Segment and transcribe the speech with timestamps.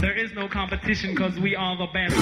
[0.00, 2.14] There is no competition because we are the best.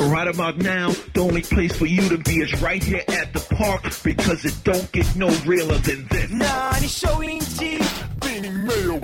[0.00, 3.40] Right about now, the only place for you to be is right here at the
[3.54, 6.30] park because it don't get no realer than this.
[6.30, 7.78] 난이 쇼인지
[8.20, 9.00] 빈이 매우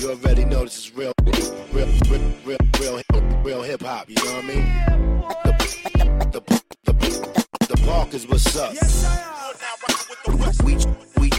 [0.00, 1.88] You already know this is real, real, real,
[2.46, 3.02] real, real,
[3.42, 4.08] real hip hop.
[4.08, 5.59] You know what I mean?
[8.10, 8.74] Yonkers, what's up?
[8.74, 10.74] Yes, I we,
[11.20, 11.30] we,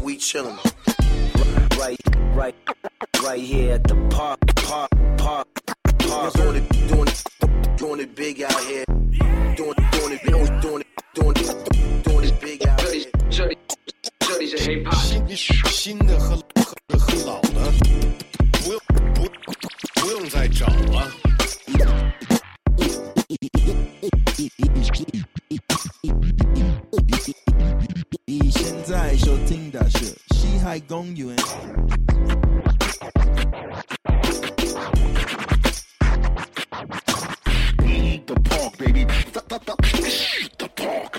[0.00, 0.56] we chillin'.
[1.78, 1.98] Right,
[2.34, 2.54] right,
[3.22, 5.46] right here at the park, park, park,
[5.98, 6.32] park.
[6.32, 8.86] Doing it, doing it, doing it big out here.
[8.86, 13.04] Doing, doing it, doing it, doing it, doing it, doing it big out here.
[13.30, 13.58] Şimdi,
[14.22, 14.94] şimdi, şimdi hip hop.
[15.12, 17.47] Şimdi, şimdi hıl, hıl, hıl, hıl.
[29.18, 31.34] 收听的是西海公园。
[38.26, 39.04] The park, baby.
[39.32, 41.17] The park.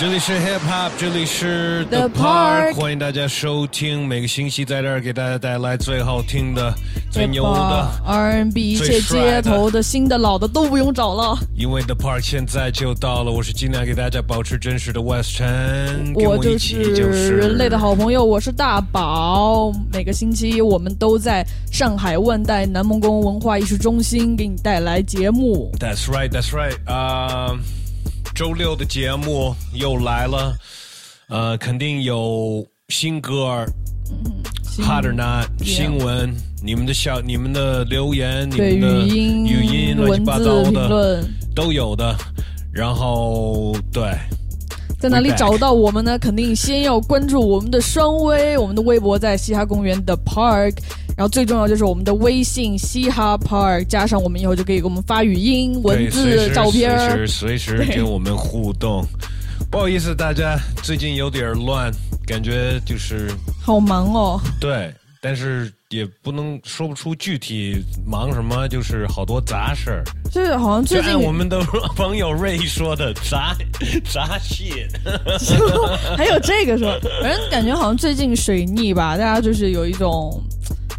[0.00, 4.08] 这里是 Hip Hop，这里是 The Park 欢迎大家收听。
[4.08, 6.74] 每个星期在这儿给大家带来最好听的、
[7.10, 7.90] 最牛的。
[8.06, 11.36] R&B，一切最街头的新的老的都不用找了。
[11.54, 19.70] 因为 The Park 现在就到了，我是尽量给大家保持真实的 West 陈，跟我就是人类的好朋友，我是大宝。
[19.92, 25.70] 每个星期我们都在上海万代南梦宫文化艺术中心给你带来节目。
[25.78, 26.74] That's right, that's right.
[26.90, 27.54] 啊、
[28.40, 30.56] 周六的节目又来了，
[31.28, 33.66] 呃，肯定有新歌儿
[34.66, 42.16] 新，Hot or not，Yeah 新闻，你们的小、你们的留言、你们的语音、语音乱七文字八糟评的论，都有的。
[42.72, 44.10] 然后对，
[44.98, 46.18] 在哪里找到我们呢？
[46.18, 50.78] 肯定先要关注我们的双微，我们的微博在嘻哈公园的 Park，
[51.16, 59.04] 然后最重要就是我们的微信嘻哈 Park，加上我们以后就可以给我们发语音、文字、照片随时随时对跟我们互动。
[59.70, 61.92] 不好意思，大家最近有点乱，
[62.26, 63.30] 感觉就是
[63.62, 64.40] 好忙哦。
[64.58, 70.02] 对，但是也不能说不出具体忙什么，就是好多杂事儿。
[70.32, 71.60] 就是好像最近我们的
[71.94, 73.54] 朋友瑞说的杂
[74.12, 74.72] 杂戏，
[76.16, 80.42] 还有这个说，反正感觉好像最近水逆吧，大家就是有一种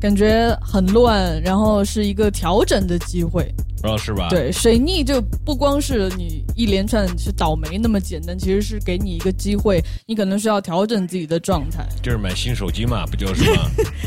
[0.01, 3.47] 感觉很乱，然后是一个调整的机会。
[3.83, 11.83] 哦是吧？，对，水逆就不光是你一连串是倒霉那么简单，其实是给你一个机会，你可能需要调整自己的状态。
[12.03, 13.63] 就是买新手机嘛，不就是吗？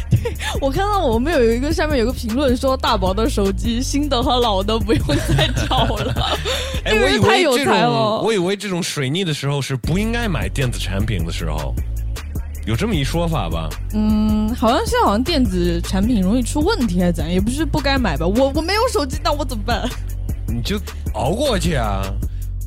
[0.61, 5.07] 我看到我们有一个下面有个评论说，大宝的手机新的和老的不用
[5.37, 6.15] 再找了，
[6.85, 8.23] 哎，我以人太有为这种，才了。
[8.23, 11.75] 我以为这种水逆的时候是不应该买电子产品的时候，
[12.67, 13.69] 有这么一说法吧？
[13.93, 18.27] 嗯，好像现在好像电子产品容易出问题还是怎样，也不是不该买吧。
[18.27, 19.89] 我我没有手机，那我怎么办？
[20.49, 20.81] 你就
[21.15, 22.03] 熬过去啊！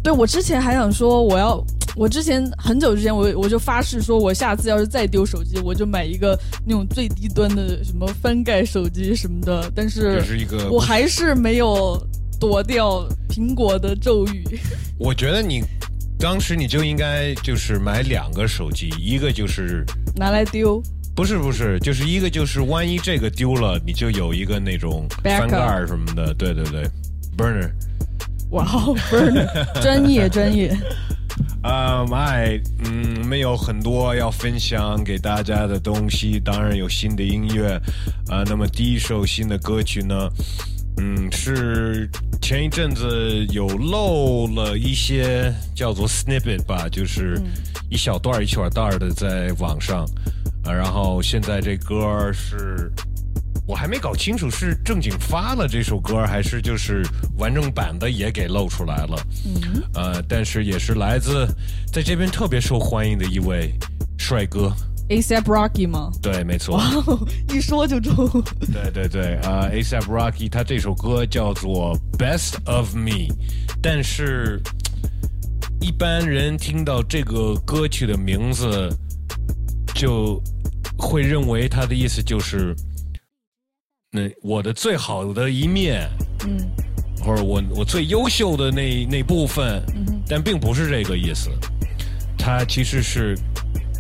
[0.04, 1.64] 对我之前还想说，我要，
[1.96, 9.72] 我之前很久之前我我就发誓说，我下次要是再丢手机，我就买一个那种最低端的什么翻盖手机什么的。
[9.76, 12.00] 但是这是一个，我还是没有
[12.40, 14.44] 躲掉苹果的咒语。
[15.00, 15.64] 我觉得你
[16.20, 19.86] 当时你就应该就是买两个手机，一个就是
[20.16, 20.82] 拿来丢，
[21.16, 26.90] 不是不是，就是一个就是万一这个丢了，你就有一个那种翻盖儿什么的，对对对
[27.38, 27.70] ，burner。
[28.52, 30.76] 哇哦，burner，专业 专业。
[31.62, 37.80] 啊，麦，嗯，没有很多要分享给大家的东西，当然有新的音乐，
[38.30, 40.30] 啊、那么第一首新的歌曲呢，
[40.98, 42.10] 嗯，是
[42.42, 47.42] 前一阵子有漏了一些叫做 snippet 吧，就是
[47.90, 50.04] 一小段一小段的在网上，
[50.64, 52.92] 啊，然后现在这歌儿是。
[53.66, 57.06] 我还没搞清楚是正经发了这首歌，还是就是
[57.38, 59.28] 完整版的也给露出来了。
[59.46, 61.46] 嗯，呃，但是也是来自
[61.92, 63.74] 在这边特别受欢迎的一位
[64.18, 64.74] 帅哥。
[65.10, 66.12] ASAP Rocky 吗？
[66.22, 66.82] 对，没错，
[67.54, 68.14] 一说就中。
[68.74, 73.12] 对对对，啊、a s a p Rocky 他这首歌叫做《Best of Me》，
[73.82, 74.62] 但是
[75.80, 78.90] 一般人听到这个歌曲的名字，
[79.96, 80.42] 就
[80.98, 82.76] 会认为他的意思就是，
[84.12, 86.10] 那我的最好的一面，
[86.46, 86.58] 嗯。
[87.20, 91.50] 或者我我最优秀的那那部分，嗯但并不是这个意思，
[92.38, 93.36] 他其实是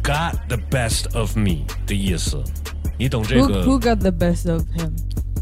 [0.07, 2.41] got the best of me 的意思，
[2.97, 4.91] 你懂这，Who 个？Who got the best of him？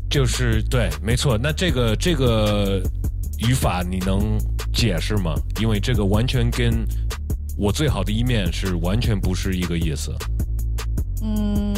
[0.10, 1.38] 就是对，没错。
[1.38, 2.82] 那这个这个
[3.38, 4.40] 语法你能
[4.74, 5.36] 解释吗？
[5.60, 6.84] 因为这个完全跟
[7.56, 10.12] 我最好的一面是完全不是一个意思。
[11.22, 11.76] 嗯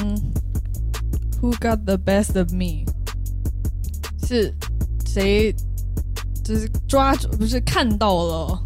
[1.42, 2.86] ，Who got the best of me？
[4.26, 4.54] 是
[5.06, 5.54] 谁？
[6.42, 8.64] 就是抓住，不是看到了，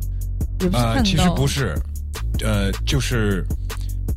[0.59, 1.75] 也不是看呃，到，其实不是，
[2.43, 3.43] 呃，就是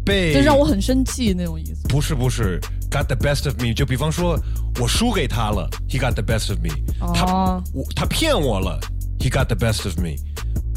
[0.05, 1.89] 被就让我很生气那种意思。
[1.89, 2.61] 不是不是
[2.91, 4.39] got the best of me，就比方说
[4.81, 6.71] 我输给他了，he got the best of me，、
[7.15, 8.79] 他哦我他骗我了
[9.19, 10.17] ，he got the best of me，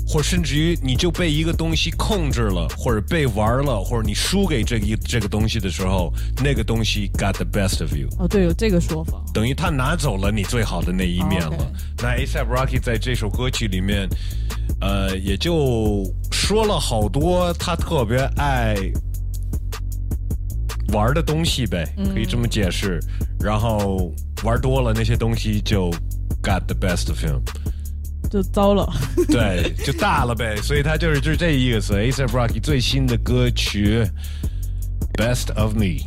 [0.08, 6.14] 或甚至于你就被一个东西控制了，或者被玩了，或者你输给这个这个东西的时候，
[6.44, 8.08] 那个东西 got the best of you。
[8.18, 9.22] 哦，对，有这个说法。
[9.34, 11.58] 等于他拿走了你最好的那一面了。
[12.02, 14.08] 那 A$AP Rocky 在这首歌曲里面，
[14.80, 18.76] 呃，也就说了好多他特别爱
[20.94, 23.00] 玩的东西呗，可以这么解释。
[23.40, 24.12] 然后
[24.44, 25.90] 玩多了那些东西就
[26.42, 27.40] got the best of him，
[28.30, 28.92] 就糟了。
[29.28, 30.56] 对，就大了呗。
[30.64, 31.94] 所以他就是就是这意思。
[31.94, 34.06] A$AP Rocky 最新的歌曲
[35.14, 36.06] Best of Me。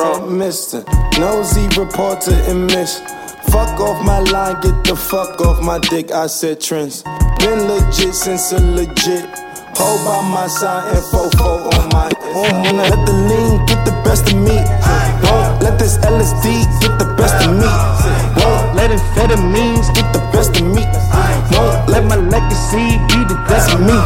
[0.00, 0.02] It.
[0.02, 0.32] Trump Trump.
[0.32, 0.84] Mister,
[1.18, 3.00] nosy reporter and miss.
[3.50, 6.12] Fuck off my line, get the fuck off my dick.
[6.12, 7.02] I said trends.
[7.38, 9.26] Been legit since a legit.
[9.76, 12.10] Hold by my side and fofo on my.
[12.22, 14.56] Oh, Won't let the lean get the best of me.
[15.24, 17.66] Won't let this LSD get the best of me.
[18.42, 20.84] Won't let amphetamines get the best of me.
[21.52, 23.98] Won't let my legacy be the best of me.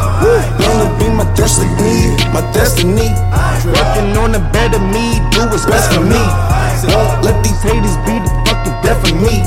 [0.59, 3.09] Gonna be my destiny, my destiny.
[3.65, 6.23] Working on a better me, do what's best for me.
[6.91, 9.41] Won't let these haters be the fucking death of me.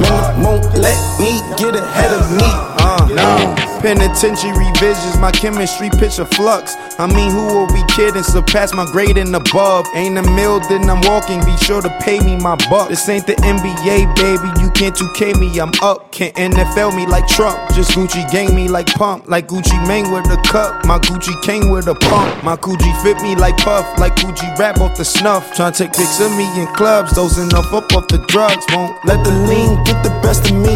[0.00, 2.48] Man, won't let me get ahead of me.
[2.78, 3.75] Uh, nah.
[3.86, 6.74] Penitentiary visions, my chemistry picture flux.
[6.98, 8.24] I mean, who will be kidding?
[8.24, 9.86] Surpass my grade and above.
[9.94, 11.38] Ain't a mill, then I'm walking.
[11.44, 12.88] Be sure to pay me my buck.
[12.88, 14.48] This ain't the NBA, baby.
[14.60, 16.10] You can't 2K me, I'm up.
[16.10, 17.60] Can't NFL me like Trump.
[17.74, 19.28] Just Gucci gang me like pump.
[19.28, 20.84] Like Gucci Mane with a cup.
[20.84, 22.42] My Gucci came with a pump.
[22.42, 23.86] My Gucci fit me like puff.
[24.00, 25.52] Like Gucci rap off the snuff.
[25.54, 27.12] Tryna take pics of me in clubs.
[27.12, 28.66] Dosing off up off the drugs.
[28.72, 30.74] Won't let the lean get the best of me.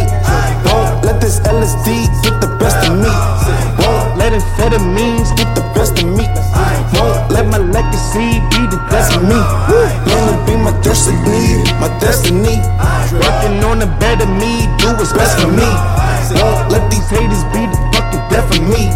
[0.62, 2.99] Don't let this LSD get the best of me.
[3.06, 6.26] Won't let amphetamines get the best of me.
[6.98, 9.40] Won't let my legacy be the best of me.
[10.04, 12.60] Gonna be my destiny, my destiny.
[13.12, 15.70] Working on a better me, do what's best for me.
[16.36, 18.92] Won't let these haters be the fucking death of me.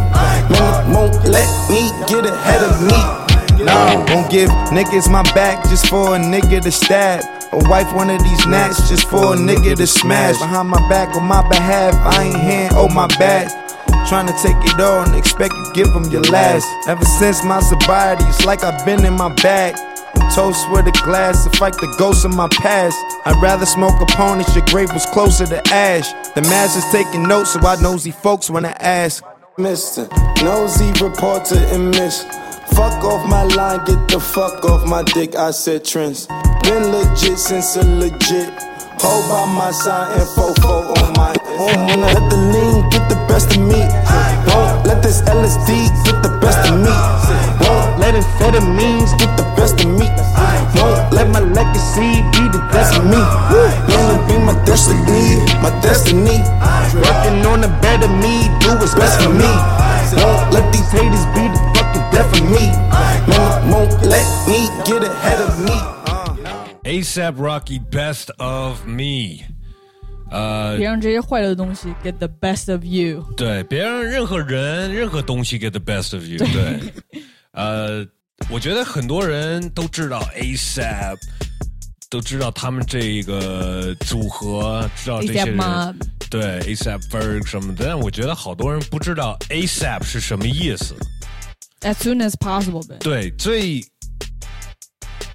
[0.52, 3.64] Man, won't let me get ahead of me.
[3.64, 7.24] Nah, won't give niggas my back just for a nigga to stab.
[7.52, 10.38] A wife one of these gnats just for a nigga to smash.
[10.38, 13.63] Behind my back on my behalf, I ain't hand, oh my bad.
[14.08, 16.66] Trying to take it all and expect you give them your last.
[16.88, 19.74] Ever since my sobriety, it's like I've been in my bag.
[20.14, 22.96] I'm Toast with a glass to fight the ghosts of my past.
[23.24, 26.12] I'd rather smoke opponents, your grave was closer to ash.
[26.34, 29.24] The master's taking notes, so I nosy folks when I ask.
[29.56, 30.08] Mister,
[30.42, 32.24] nosy reporter and miss.
[32.74, 35.34] Fuck off my line, get the fuck off my dick.
[35.34, 36.26] I said trends.
[36.62, 38.52] Been legit since a legit.
[39.00, 41.34] Hold by my side and fofo on my.
[41.58, 43.82] Won't let the lean get the best of me.
[44.50, 46.94] Won't let this LSD get the best of me.
[47.64, 50.08] Won't let amphetamines get the best of me.
[50.76, 53.22] Won't let my legacy be the best of me.
[53.90, 56.42] Gonna be my destiny, my destiny.
[56.94, 59.52] Working on a better me, do what's best for me.
[60.20, 62.70] Won't let these haters be the fucking death of me.
[63.26, 65.76] Man, won't let me get ahead of me.
[66.93, 69.45] A$AP Rocky Best of Me。
[70.31, 73.23] 呃，别让这些坏的东西 get the best of you。
[73.35, 76.79] 对，别让任何人、任何东西 get the best of you 对。
[77.53, 78.05] 呃，
[78.49, 81.17] 我觉得很多人都知道 A$AP，
[82.11, 85.55] 都知道他们这个组合，知道这些 A$AP 人。
[85.55, 85.95] 吗
[86.29, 90.93] 对 A$AP Ferg 什么的，但我觉得好多人不知道 A$AP 是什么意思。
[91.81, 92.97] As soon as possible 呗。
[92.99, 93.83] 对，最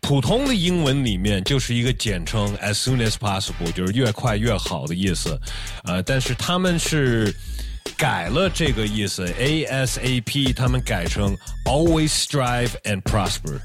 [0.10, 5.40] 普通的英文里面就是一个简称，as soon as possible，就是越快越好的意思。
[5.84, 7.32] 呃，但是他们是
[7.96, 13.60] 改了这个意思，ASAP，他们改成 always strive and prosper。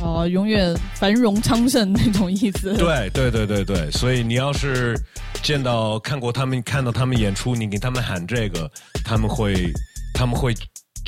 [0.00, 2.74] 哦、永远繁荣昌盛那种意思。
[2.76, 5.00] 对对对对对，所以你要是
[5.44, 8.68] 见到看过他们看到他们演出，你给他们喊这个，
[9.04, 9.72] 他们会
[10.12, 10.52] 他们会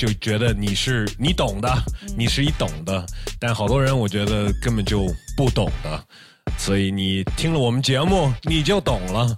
[0.01, 1.71] 就觉得你是你懂的，
[2.17, 3.05] 你是一懂的，
[3.39, 6.03] 但好多人我觉得根本就不懂的，
[6.57, 9.37] 所以你听了我们节目，你就懂了。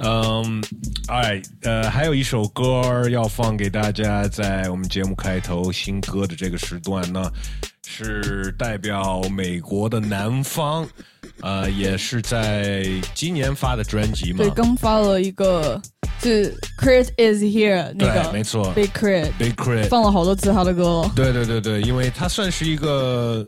[0.00, 0.62] 嗯，
[1.08, 7.32] 哎，呃，还有一首歌要放给大家，在我们节目开头新歌的这个时段呢，
[7.86, 10.86] 是代表美国的南方，
[11.40, 12.84] 呃，也是在
[13.14, 14.50] 今年发的专辑嘛对，。
[14.50, 15.80] 刚发了一个
[16.20, 21.12] 是 Crit is here 那个，没错 Big Crit Big Crit，放了好多次他的歌了。
[21.14, 23.46] 对对对对，因为他算是一个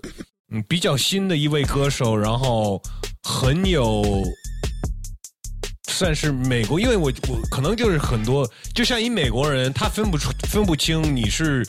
[0.53, 2.81] 嗯比较新的一位歌手，然后
[3.23, 4.23] 很有。
[5.91, 11.67] 算是美国，因为我我可能就是很多，就像一美国人，他分不出分不清你是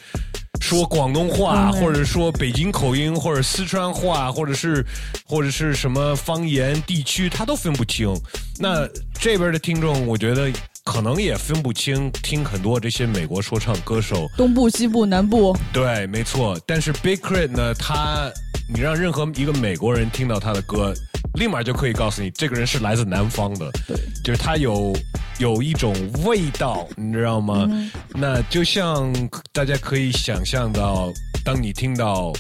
[0.62, 4.86] 说广东话，嗯或者说北京口音，或者四川话，或者是
[5.26, 8.14] 或者是什么方言地区，他都分不清。
[8.60, 8.88] 那
[9.20, 10.52] 这边的听众，我觉得
[10.92, 16.60] 可能也分不清，听很多这些美国说唱歌手，东部、西部、南部，对，没错。
[16.66, 18.28] 但是 Big Crit 呢，他
[18.74, 20.92] 你让任何一个美国人听到他的歌，
[21.36, 23.70] 立马就可以告诉你，这个人是来自南方的。
[23.88, 24.92] 对，就是他有
[25.38, 25.94] 有一种
[26.26, 27.70] 味道，你知道吗？
[28.16, 29.14] 那就像
[29.54, 31.14] 大家可以想象到，
[31.46, 32.34] 当你听到。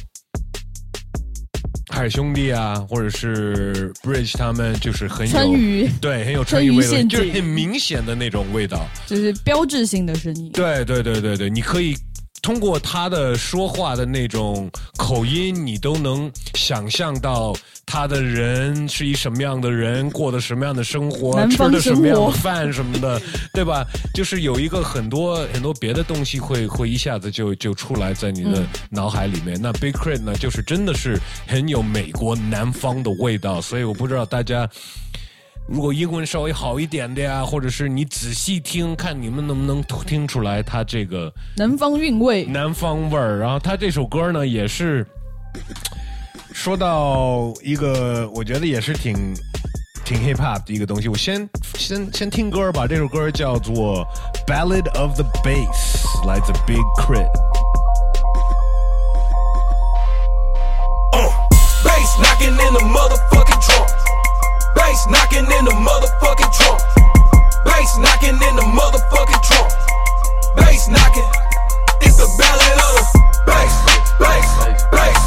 [1.99, 8.87] 海兄弟啊，或者是 Bridge 他们就是很有川渝对，很有川渝味道，就是很明显的那种味道。
[9.05, 10.49] 就是标志性的声音。
[10.53, 11.97] 对对对对对，你可以
[12.41, 17.55] 通过他的说话的那种口音，你都能想象到
[17.85, 23.21] 他的人是一什么样的人，过的什么样的生活，吃的什么样的饭什么的，
[23.53, 23.85] 对吧？
[24.13, 29.59] 就是有一个很多很多别的东西会会一下子就就出来在你的脑海里面。
[29.61, 34.69] 那 Big Crit 呢，就是真的是很有美国南方的味道，所以我不知道大家。
[35.71, 43.37] 如果英文稍微好一点的呀，或者是你仔细听，看你们能不能听出来他这个南方韵味，南方味儿。
[43.37, 45.05] 然后他这首歌呢，也是
[46.51, 49.15] 说到一个，我觉得也是挺
[50.03, 51.07] 挺 hip hop 的一个东西。
[51.07, 54.03] 我先先先听歌吧，这首歌叫做
[54.47, 57.48] 《Ballad of the Bass》，来自 Big Crit。
[64.99, 66.81] Bass knocking in the motherfucking trunk.
[67.63, 69.71] Bass knocking in the motherfucking trunk.
[70.57, 71.23] Bass knocking.
[72.01, 73.03] It's the ballad of the
[73.47, 73.71] bass,
[74.19, 74.43] bass,
[74.91, 75.23] bass,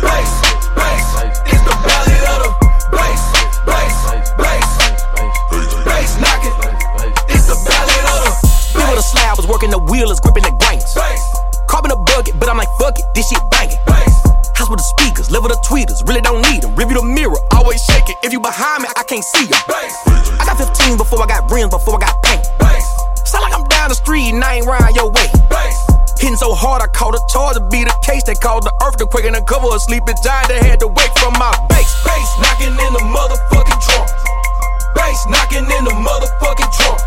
[0.00, 0.32] bass,
[0.80, 1.12] bass.
[1.44, 2.52] It's the ballad of the
[2.88, 3.20] bass,
[3.68, 3.96] bass,
[4.40, 4.68] bass,
[5.84, 6.56] bass knocking.
[7.28, 10.44] It's the ballad of the Been with a slab, was working the wheel, is gripping
[10.44, 10.88] the grains.
[11.68, 13.83] Carbon a bucket, but I'm like, fuck it, this shit banging.
[14.74, 14.80] Bass.
[14.80, 16.74] With the speakers, level the tweeters, really don't need them.
[16.76, 18.16] Review the mirror, always shake it.
[18.22, 19.58] If you behind me, I can't see you.
[19.68, 19.94] Bass,
[20.40, 22.42] I got 15 before I got rims, before I got paint.
[22.58, 22.84] bass,
[23.26, 25.28] Sound like I'm down the street and I ain't round your way.
[25.50, 25.76] bass,
[26.18, 28.24] Hitting so hard, I caught a charge to be the case.
[28.24, 31.34] They called the earthquake and a cover a sleeping giant that had to wake from
[31.38, 31.90] my base.
[32.04, 34.08] bass knocking in the motherfucking trunk.
[34.94, 37.00] Bass knocking in the motherfucking trunk.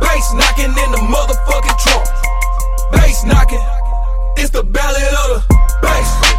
[0.00, 2.06] Bass knocking in the motherfucking trunk.
[2.92, 3.62] Bass knocking.
[4.36, 5.38] It's the ballad of the
[5.82, 6.29] bass,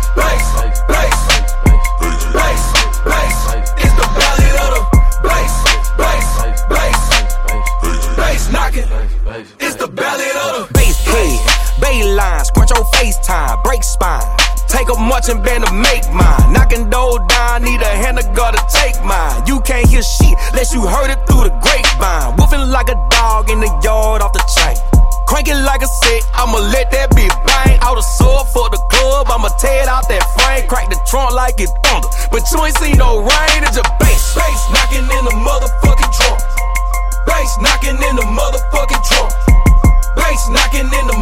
[15.22, 16.54] watching band to make mine.
[16.54, 19.44] Knocking dough down, need a hand of God to take mine.
[19.46, 22.38] You can't hear shit unless you heard it through the grapevine.
[22.38, 24.91] Woofing like a dog in the yard off the chain.
[25.32, 27.80] Crank it like a set, I'ma let that bitch bang.
[27.80, 30.68] Out a sword for the club, I'ma tear out that frame.
[30.68, 32.12] Crack the trunk like it thunder.
[32.28, 34.36] But you ain't seen no rain, it's a bass.
[34.36, 36.40] bass knocking in the motherfucking trunk.
[37.24, 39.32] Bass knocking in the motherfucking trunk.
[40.20, 41.16] Bass knocking in the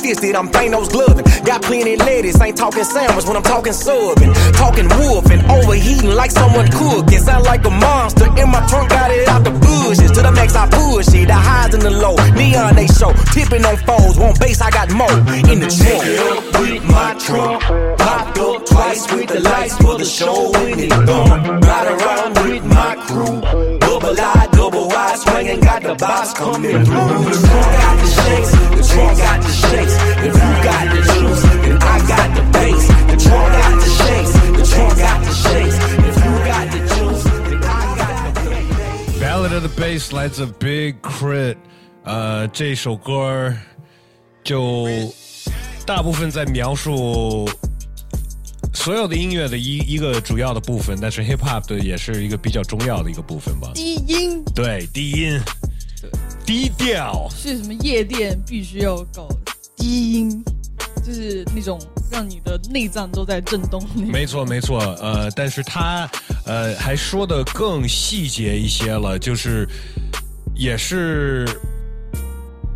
[0.00, 1.24] fisted, I'm Thanos gloving.
[1.44, 4.19] Got plenty lettuce, ain't talking sandwich when I'm talking subbing.
[40.30, 41.56] 自 Big Crit，
[42.04, 43.52] 呃，这首歌
[44.44, 44.86] 就
[45.84, 47.48] 大部分在描述
[48.72, 53.72] 所有的音乐的一一个主要的部分，但是 hip hop 的也是一个比较重要的一个部分吧。
[53.74, 54.42] 低音。
[54.54, 55.40] 对，低音，
[56.46, 59.28] 低调，是什么夜店必须要搞
[59.76, 60.44] 低音，
[61.04, 61.78] 就是那种
[62.10, 63.84] 让你的内脏都在震动。
[63.96, 66.08] 没错没错，呃，但是他
[66.46, 69.68] 呃还说的更细节一些了，就是
[70.60, 71.48] 也是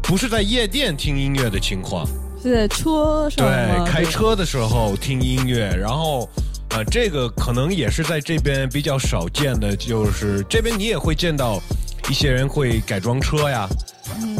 [0.03, 2.09] 不是在夜店听音乐的情况。
[2.43, 6.26] 是在车上对，开车的时候听音乐，然后
[6.71, 11.61] 呃，这个可能也是在这边比较少见的，就是这边你也会见到
[12.09, 13.69] 一些人会改装车呀。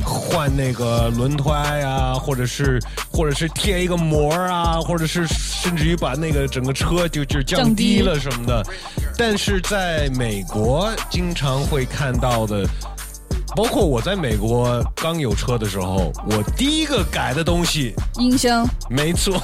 [0.03, 2.79] 换那个轮胎呀，或者是
[3.11, 8.65] 或者是贴一个膜啊，或者是甚至于把那个整个车就就降低了什么的。
[9.19, 12.67] 但是在美国经常会看到的，
[13.57, 19.41] 包括我在美国刚有车的时候，我第一个改的东西，音箱，没错，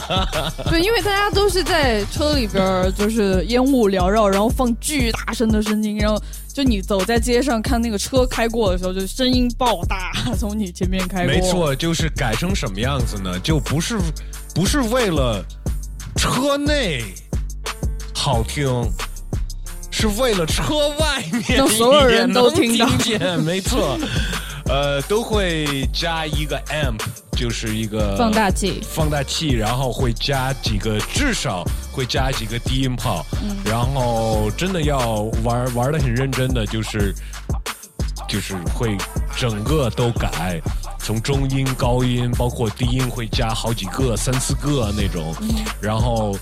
[0.68, 6.20] 对，因为大家都是在车里边，就是烟雾缭绕，然后放巨大声的声音，然后
[6.52, 11.34] 就你走在街上看那个车开过的时候，就声音爆大，从你前面开过。
[11.34, 13.38] 没错，就是改成什么样子呢？
[13.40, 13.98] 就不是
[14.54, 15.42] 不是为了
[16.16, 17.02] 车内
[18.14, 18.68] 好听。
[19.98, 22.86] 是为了车外面让所有人都听到。
[22.86, 23.98] 听见，没错，
[24.68, 27.00] 呃，都会加一个 amp，
[27.32, 28.82] 就是一个放大器。
[28.86, 33.56] 放大器，然后会加几个，至少会加几个低音炮，嗯。
[33.64, 37.14] 然后真的要玩玩的很认真的，就是
[38.28, 38.98] 就是会
[39.34, 40.60] 整个都改，
[40.98, 45.34] 从中音、高音，包括低音会加好几个、三四个那种，
[45.80, 46.36] 然后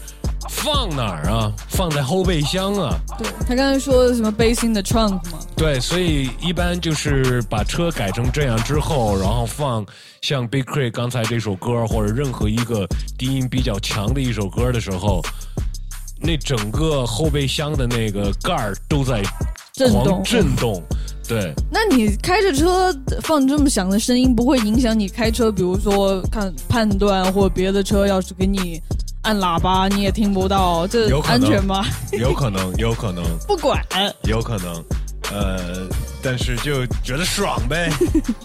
[0.48, 1.52] 放哪儿啊？
[1.68, 2.94] 放在后备箱啊。
[3.18, 9.84] 对他刚才说的什么 bass in the trunk 嘛，对，所以一般就是把车改成这样之后，然后放
[10.20, 12.86] 像 Big Crit 刚才这首歌，或者任何一个
[13.18, 15.22] 低音比较强的一首歌的时候，
[16.20, 19.22] 那整个后备箱的那个盖儿都在
[19.72, 20.82] 震动震动。
[21.26, 25.50] 对，那你开着车放这么响的声音，不会影响你开车？
[25.50, 28.78] 比如说看判断或者别的车要是给你
[29.24, 31.84] 按喇叭，你也听不到，这有安全吗？
[32.12, 33.82] 有可能，有可能， 不管，
[34.24, 34.84] 有可能，
[35.32, 35.88] 呃，
[36.22, 37.90] 但是就觉得爽呗。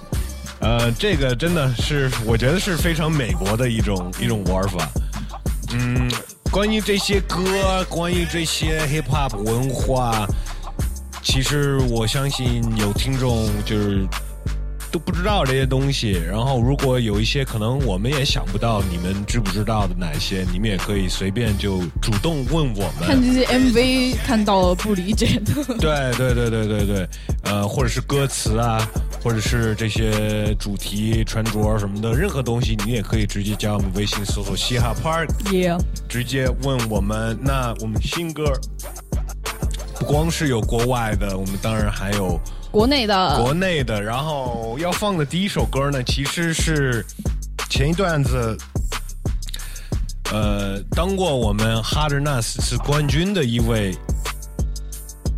[0.62, 4.90] 呃，这个真的是，我觉得是非常美国的一种一种玩法。
[5.72, 6.10] 嗯，
[6.52, 10.26] 关于这些歌，关于这些 hip hop 文化，
[11.22, 14.08] 其实我相信有听众就是
[14.92, 16.12] 都不知道这些东西。
[16.12, 23.08] 然后，如果有一些可能我们也想不到，你们知不知道的哪些，你们也可以随便就主动问我们。
[23.08, 27.10] 看这些 MV 看到了不理解的，对对对对对对，
[27.44, 28.88] 呃，或者是歌词啊，
[29.24, 37.38] 或者是这些主题、穿着什么的，任何东西你也可以直接加我们微信搜索“嘻哈 Park”，也、直接问我们。
[37.42, 38.52] 那我们新歌
[40.00, 42.40] 不光是有国外的，我们当然还有
[42.72, 44.02] 国内的国内的。
[44.02, 47.06] 然后要放的第一首歌呢，其实是
[47.70, 48.58] 前一段子。
[50.32, 53.98] 呃，当过我们哈德纳斯次冠军的一位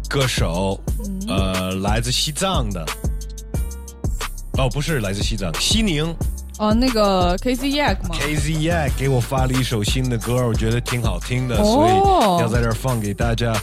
[0.10, 0.78] 歌手，
[1.30, 2.86] 呃，来自西藏的，
[4.58, 6.14] 哦，不是来自西藏，西宁
[6.60, 13.54] 哦，那个 KZ Yak 吗，KZ Yak 给我发了一首新的歌，我觉得挺好听的，哦所以要在这儿放给大家。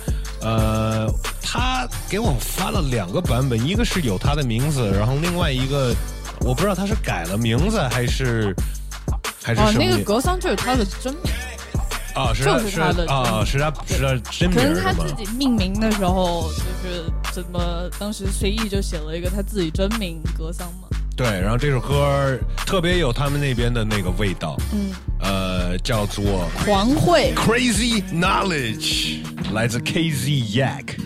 [0.41, 1.07] 呃，
[1.43, 5.95] 他给我发了两个版本，一个是有他的名字，然后另外一个
[6.41, 8.55] 我不知道他是改了名字还是
[9.43, 11.23] 还是哦，什么那个格桑就是他的真名，
[12.15, 15.13] 啊，是就是是他的啊，是他是他真可名可能他自？
[15.13, 29.19] 己命名的时候就是怎么当时随意就写了一个他自己真名格桑嘛，对，然后这首歌特别有他们那边的那个味道，嗯，呃，叫做狂会 Crazy Knowledge，
[29.53, 30.99] 来自 KZ Yak。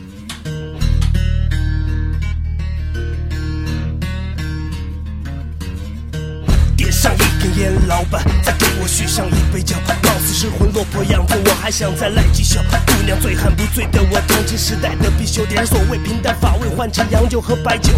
[7.62, 12.58] 店老板再给我续上一杯酒，貌似失魂落魄样子，我还想再来几宿。
[12.88, 17.92] 姑娘醉汉不醉的我，同情时代的必修，点所谓平淡乏味，换成洋酒和白酒。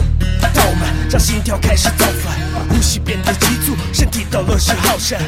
[0.52, 2.36] 倒满，让心跳开始造反，
[2.68, 5.18] 呼吸变得急促，身体到了时耗散。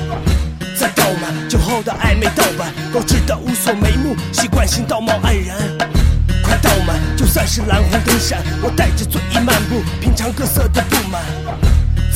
[0.78, 5.56] 再倒满，酒后的暧昧盗版，高知的无所眉目，习惯性道貌岸然。
[6.42, 11.22] 快倒满，就算是蓝红灯闪，我带着醉意漫步，品尝各色的不满。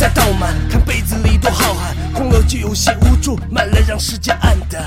[0.00, 4.82] 再倒满，看杯子里多浩瀚，空了就有些无助，满了让世界暗淡。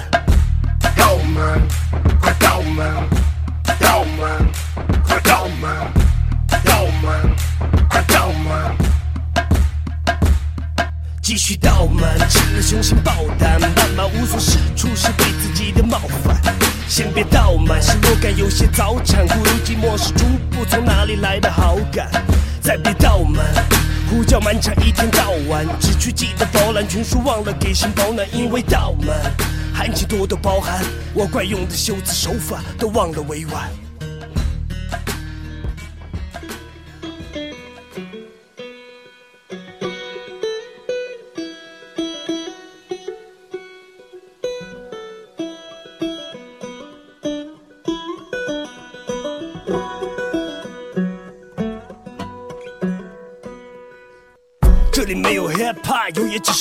[0.95, 1.62] 倒满，
[2.19, 3.08] 快倒满，
[3.80, 4.43] 倒满，
[5.06, 5.93] 快倒满，
[6.63, 7.21] 倒满，
[7.88, 8.76] 快倒满。
[11.21, 16.41] 继续倒满，吃了雄心豹胆，慢慢无所适处是对自己的冒犯。
[16.88, 22.10] 先别倒满，失落感有些早产，孤独寂寞是逐步从哪里来的好感？
[22.60, 23.45] 再别倒满，
[24.13, 29.17] 呼叫漫长一天到晚，只去记得饱览群书，忘了给心保暖，因为倒满，
[29.73, 33.82] 含情多多包涵，我惯用的修辞手法都忘了委婉。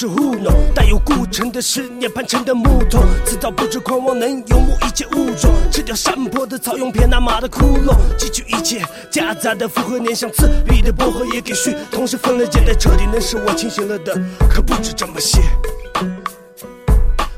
[0.03, 14.12] 是糊弄，带有故城的思念盘成的木头，自造不知狂妄能游牧一切物种，吃掉山坡的草，用偏那马的窟窿，汲取一切夹杂的复合念想刺鼻的薄荷也给续，同时分了解带彻底能使我清醒了的，
[14.51, 15.41] 可不止这么些。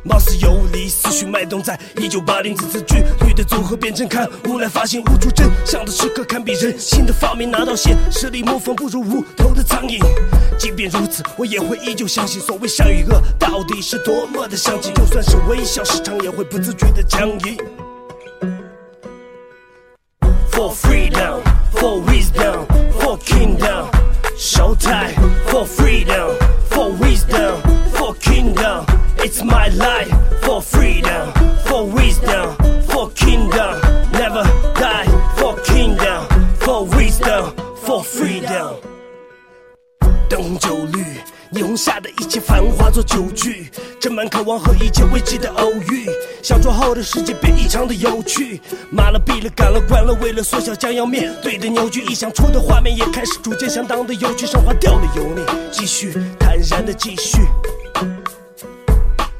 [0.04, 9.98] 貌似游离，思绪脉动在一九八零字字句律的组合变成刊物来发现无处真相的时刻，堪比人性的发明拿到现实里模仿不如无头的苍蝇。
[10.58, 17.56] 即便如此，我也会依旧相信所谓善与恶到底是多么的相近，就算是微笑，时常也会不自觉的僵硬。
[20.52, 21.40] For freedom,
[21.72, 22.66] for wisdom,
[23.00, 23.88] for kingdom,
[24.38, 25.14] showtime.
[25.46, 26.36] For freedom,
[26.70, 27.60] for wisdom,
[27.92, 28.84] for kingdom.
[29.24, 30.12] It's my life.
[30.42, 31.32] For freedom,
[31.64, 32.54] for wisdom,
[32.86, 33.80] for kingdom.
[34.12, 35.06] Never die.
[35.38, 36.26] For kingdom,
[36.60, 38.74] for wisdom, for freedom.
[40.28, 41.02] 灯红酒绿，
[41.54, 46.06] 霓虹下的一切繁华做酒具，斟满渴望和一切未知的偶遇。
[46.42, 48.60] 小酌后的世界变异常的有趣，
[48.90, 55.40] 麻了、闭了、赶了、关了，为了缩小将要面对的扭曲，臆想出的画面也开始逐渐相当的有趣，升华掉了油腻，
[55.72, 57.38] 继续坦然的继续。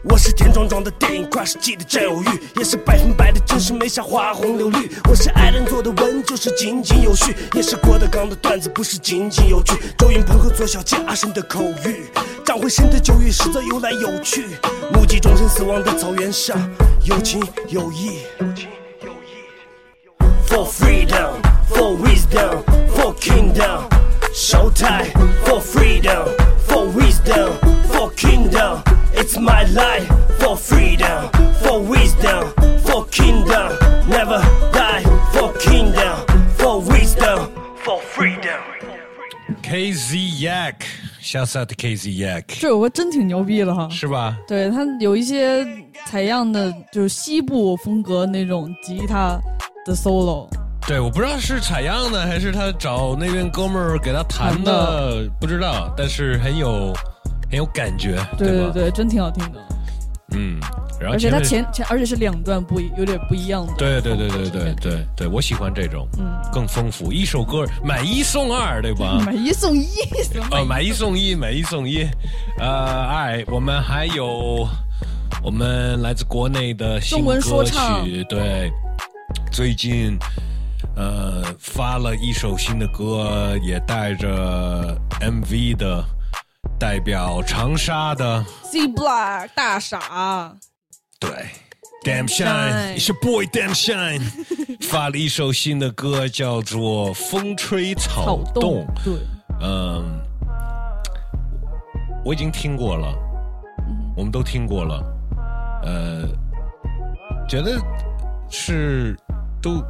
[0.07, 4.91] 我是田壮壮的电影 crush 记的占有欲，也是百分百的真实，没啥花红柳绿。
[5.09, 9.75] 我是爱人做的文，就是井井有序，也是郭德纲的段子，不是仅仅有趣。
[9.97, 12.05] 周云鹏和左小健阿生的口语，
[12.45, 14.45] 张惠生的酒语实则有来有去。
[14.93, 16.59] 目击众生死亡的草原上，
[17.05, 18.21] 有情有义。
[20.47, 22.63] For freedom, for wisdom,
[22.95, 23.89] for kingdom,
[24.35, 25.11] showtime.
[25.45, 26.29] For freedom,
[26.69, 27.53] for wisdom,
[27.95, 28.83] for kingdom.
[29.13, 30.09] It's my life.
[30.41, 31.31] For freedom,
[31.63, 32.53] for wisdom,
[32.85, 33.71] for kingdom.
[34.09, 35.03] Never die.
[35.33, 36.19] For kingdom,
[36.59, 37.49] for wisdom,
[37.85, 38.59] for freedom.
[39.63, 40.75] KZ Yak，
[41.21, 44.37] 下次 to KZ Yak，这首歌真挺牛逼的哈，是吧？
[44.47, 45.65] 对，它有一些
[46.07, 49.41] 采样的，就是西部风格那种吉他
[49.87, 50.49] 的 solo。
[50.87, 56.95] 对，我不知道是采样的还是他找那边哥们儿给他弹的，不知道，但是很有
[57.55, 58.49] 很有感觉，对？
[58.49, 59.61] 对对，真挺好听的。
[60.33, 60.59] 嗯，
[60.99, 63.73] 然后而且它前前前，而且是两段不一，有点不一样的。
[63.79, 67.13] 对对对对对对对，我喜欢这种，嗯，更丰富。
[67.13, 69.23] 一首歌买一送二，对吧？
[69.25, 69.87] 买一送一，
[70.51, 72.05] 呃，买一送一，买一送一。
[72.59, 74.67] 呃，哎，我们还有
[75.41, 78.73] 我们来自国内的新中文说歌唱曲，对，
[79.53, 80.19] 最近
[80.97, 86.05] 呃发了一首新的歌，也带着 MV 的，
[86.79, 90.53] 代表长沙的，C Block 大傻，
[91.19, 91.31] 对。
[92.05, 94.21] Damn Shine，是 Boy Damn Shine，
[94.91, 99.15] 发了一首新的歌，叫做《风吹草动》。，对，
[99.63, 100.21] 嗯，
[102.23, 103.09] 我已经听过了，
[104.15, 105.03] 我们都听过了，
[105.83, 106.29] 呃，
[107.49, 107.81] 觉得
[108.51, 109.19] 是
[109.63, 109.83] 都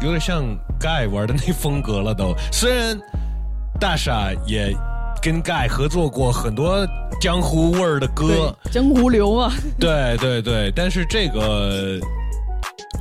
[0.00, 0.42] 有点像
[0.78, 2.34] 盖玩的那风格了都。
[2.50, 2.98] 虽然
[3.78, 4.74] 大傻也
[5.22, 6.86] 跟盖合作过很多
[7.20, 11.98] 江湖味儿的歌，江湖流啊， 对对对，但是这个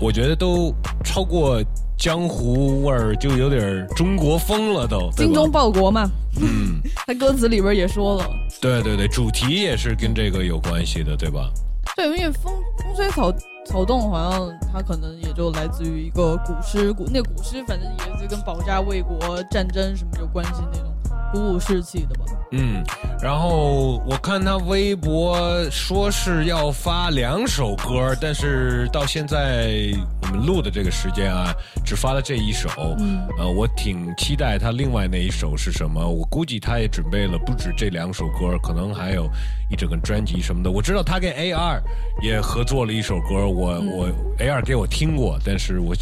[0.01, 1.63] 我觉得都超过
[1.97, 5.09] 江湖味儿，就有点中国风了都。
[5.11, 6.09] 精忠报国嘛，
[6.41, 8.29] 嗯， 他歌词里边也说了，
[8.61, 11.49] 对对对，主题也是跟这个有关系的，对吧？
[11.95, 13.31] 对，因为风风吹草
[13.65, 20.88] 草动，好像它可能也就来自于一个古诗，古那古诗反正也是跟保家卫国、战争什么有关系那种
[21.31, 22.25] 鼓舞士气的吧。
[22.51, 22.83] 嗯，
[23.21, 25.39] 然后我看他微博
[25.69, 29.91] 说是要发两首歌，但是到现在
[30.23, 31.53] 我们录的这个时间啊，
[31.85, 32.69] 只发了这一首。
[32.99, 36.03] 嗯，呃，我挺期待他另外那一首是什么。
[36.05, 39.29] 我估计他也准备了不止这两首歌，可能还有
[39.69, 40.71] 一整个专辑什么的。
[40.71, 41.81] 我知道他跟 A R
[42.23, 45.93] 也合作了一首歌，我、我 A R 给我听过，但是我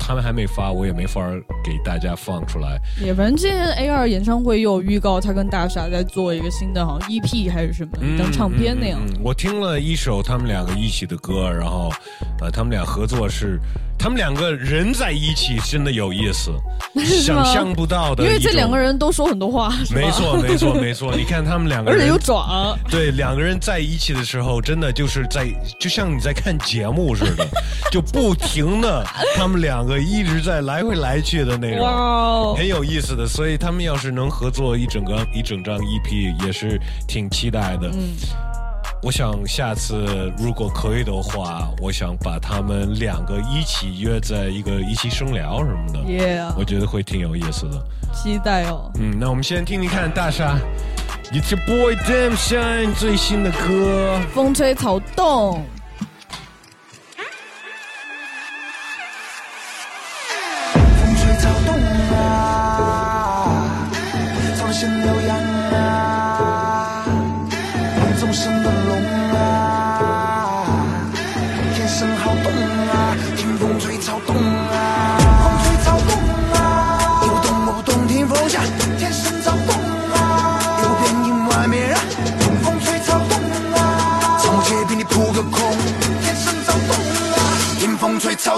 [0.00, 1.20] 他们还没发，我也没法
[1.62, 2.80] 给大家放出来。
[3.00, 8.98] 也反正之前 A 二演唱会又有预告，他跟大傻在做一个新的，好像 EP 还是什么一张唱片那样。
[9.04, 11.92] 嗯嗯嗯我听了一首他们两个一起的歌，然后
[12.40, 13.60] 呃，他们俩合作是，
[13.96, 16.50] 他们两个人在一起真的有意思，
[17.04, 18.24] 想象不到的。
[18.24, 18.80] 因为这两个。
[18.80, 21.14] 人都说很多话，没错，没错，没错。
[21.14, 22.74] 你看他们两个人， 而且有爪。
[22.90, 25.46] 对，两个人在一起的时候，真的就是在，
[25.78, 27.46] 就像你在看节目似的，
[27.92, 29.04] 就不停的，
[29.36, 33.26] 他们两个一直在来回来去的那种，很有意思的。
[33.26, 37.88] 所以他们要是能合作一整个一整张 EP，也是挺期待的。
[37.88, 38.14] 嗯，
[39.02, 47.82] 我想下次如果可以的话，我想把他们两个一起约在一个一起生聊什么的 Yeah 我觉得会挺有意思的。
[48.12, 48.90] 期待哦。
[48.98, 50.58] 嗯，那我们先听听看大沙
[51.32, 54.20] ，It's your boy Damn Shine 最新的歌。
[54.34, 55.64] 风吹草动，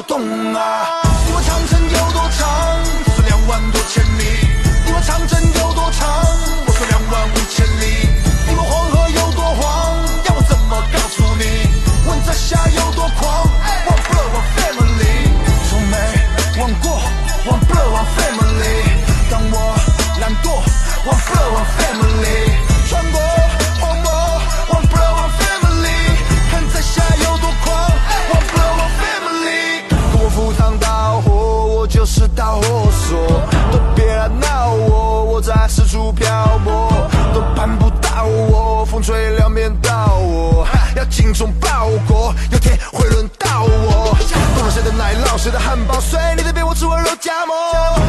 [0.03, 0.91] 动啊，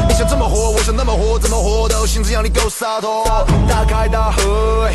[0.07, 3.25] 你想这么活，我想那么活，怎么活都行，只要你够洒脱。
[3.67, 4.89] 大开大合，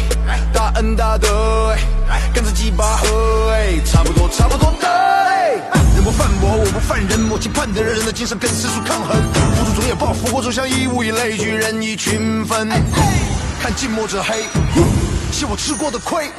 [0.53, 1.75] 大恩大德，
[2.09, 4.89] 哎跟着鸡巴合，哎差不多差不多的。
[4.89, 5.55] 哎
[5.97, 9.17] 人不犯我，我不犯人，我期盼的人人的精神跟世俗抗衡。
[9.57, 12.69] 付出总有报复，我走向义无以类聚，人以群分。
[13.61, 14.45] 看近墨者黑，
[15.33, 16.31] 是我吃过的亏。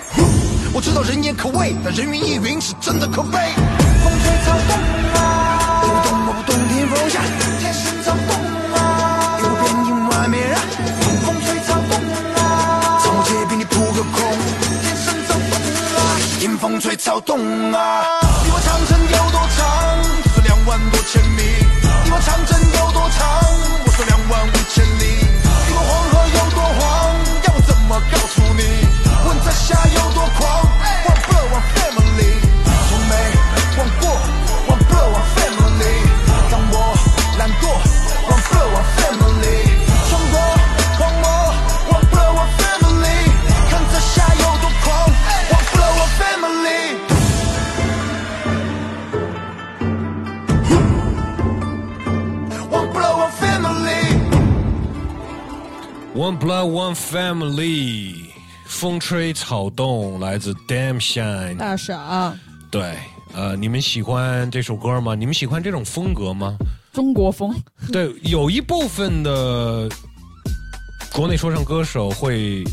[0.71, 3.37] 我知道人言可畏，但人云亦云是真的可悲。
[4.03, 4.77] 风吹草动
[5.21, 6.48] 啊，不懂我不
[13.99, 14.37] 个空，
[14.81, 15.59] 天生就风
[15.97, 15.99] 啊，
[16.39, 17.37] 迎风吹草动
[17.73, 18.05] 啊。
[18.45, 19.99] 你问长城有多长？
[20.23, 21.43] 我说两万多千米。
[22.05, 23.27] 你问长城有多长？
[23.85, 25.27] 我说两万五千里。
[25.67, 26.79] 你问黄河有多黄？
[27.43, 28.63] 要我怎么告诉你？
[29.27, 30.78] 问这下有多狂
[56.19, 58.25] One Blood One Family，
[58.65, 61.55] 风吹草动，来自 Damn Shine。
[61.55, 62.37] 大傻，
[62.69, 62.97] 对，
[63.33, 65.15] 呃，你们喜欢这首歌吗？
[65.15, 66.57] 你们喜欢这种风格吗？
[66.91, 67.55] 中国风。
[67.89, 69.87] 对，有一部分的
[71.13, 72.65] 国内说唱歌手会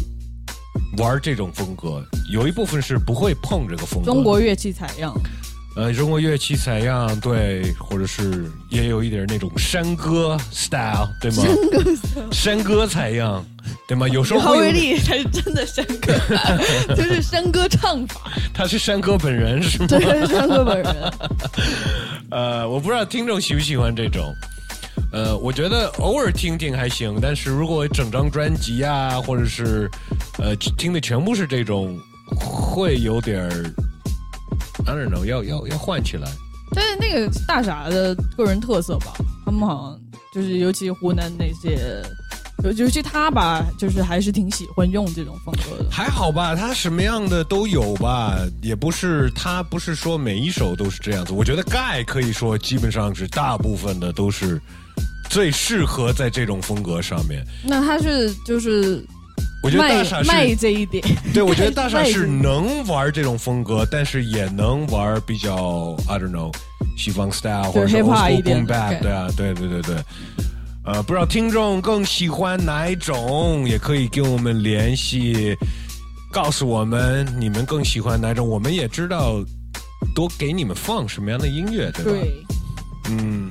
[0.99, 4.13] 玩这种风格，有一部分是不会碰这个风格。
[4.13, 5.17] 中国乐器采样，
[5.77, 11.43] 呃，中国乐器采样，对，或者是也有一点那种山歌 style，对吗？
[11.43, 13.45] 山歌山歌采样，
[13.87, 14.09] 对吗？
[14.11, 16.15] 有时候郝会有伟丽才是真的山歌，
[16.97, 18.23] 就是山歌唱法。
[18.55, 19.87] 他是山歌本人是吗？
[19.87, 21.13] 对，他是山歌本人。
[22.33, 24.35] 呃，我不知道听众喜不喜欢这种。
[25.13, 29.91] 呃，我觉得偶尔听听还行，但是如果整张专辑啊，或者是
[30.39, 32.01] 呃听的全部是这种，
[32.35, 33.73] 会有点儿
[34.87, 36.31] I don't know，要要要换起来。
[36.75, 39.13] 但是那个大傻的个人特色吧，
[39.45, 40.01] 他们好像
[40.35, 42.03] 就是尤其湖南那些，
[42.65, 45.91] 尤尤其他吧，就是还是挺喜欢用这种风格的。
[45.91, 51.33] 还好吧，他什么样的都有吧，也不是他不是说每一首都是这样子。
[51.33, 54.61] 我觉得盖可以说基本上是大部分的都是
[55.31, 57.45] 最适合在这种风格上面。
[57.65, 59.07] 那他是就是
[59.67, 61.03] 我觉得大傻是卖这一点，
[61.35, 66.55] 对，我觉得大傻是能玩这种风格，但是也能玩比较 I don't know
[66.97, 69.97] 西方 style 或者是 hip old school 一点 boom 的 bap，，OK 对啊，对对对对。
[70.85, 75.57] 呃，不知道听众更喜欢哪一种，也可以跟我们联系，
[76.31, 79.45] 告诉我们你们更喜欢哪种，我们也知道
[80.15, 82.11] 多给你们放什么样的音乐，对吧？
[82.13, 82.45] 对，
[83.11, 83.51] 嗯，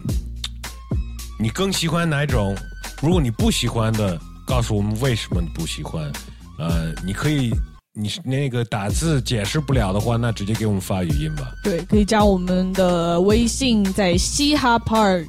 [1.38, 2.56] 你更喜欢哪种？
[3.02, 6.12] 如果你不喜欢的，告诉我们为什么你不喜欢。
[6.58, 7.52] 呃，你可以，
[7.94, 11.52] 你是那个打字解释不了的话，那直接给我们发语音吧。
[11.64, 15.26] 对，可以加我们的微信，在嘻哈 Part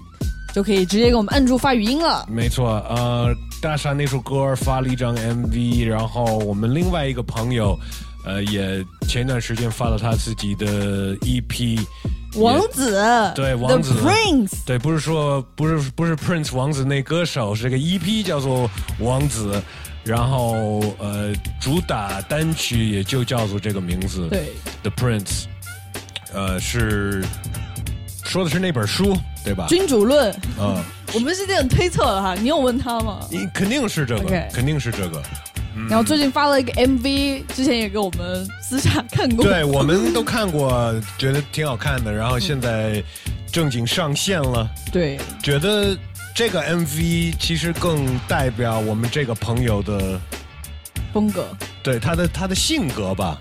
[0.54, 2.26] 就可以直接给我们按住发语音了。
[2.30, 7.76] 没错，呃，大傻那首歌发了一张 MV，然后我们另外一个朋友，
[8.24, 11.80] 呃，也前段时间发了他自己的 EP。
[12.36, 19.62] 王子，对王子 Prince，对，不是说不是不是 Prince 王子那歌手，是个 EP 叫做王子，
[20.04, 25.44] 然后呃，主打单曲也就叫做这个名字，对，The Prince，
[26.32, 27.24] 呃，是
[28.24, 29.66] 说的是那本书对吧？
[29.68, 30.82] 君主论，嗯，
[31.14, 32.34] 我们是这样推测的哈。
[32.34, 33.20] 你有问他吗？
[33.30, 35.22] 你肯定是这个肯定是这个。
[35.76, 39.44] 嗯然后最近发了一个 MV，之前也给我们私下看过。
[39.44, 43.02] 对，我们都看过，觉得挺好看的，然后现在
[43.52, 44.68] 正经上线了。
[44.90, 45.96] 对，觉得
[46.34, 50.18] 这个 MV 其实更代表我们这个朋友的
[51.12, 51.46] 风格，
[51.82, 53.38] 对他的他的性格吧。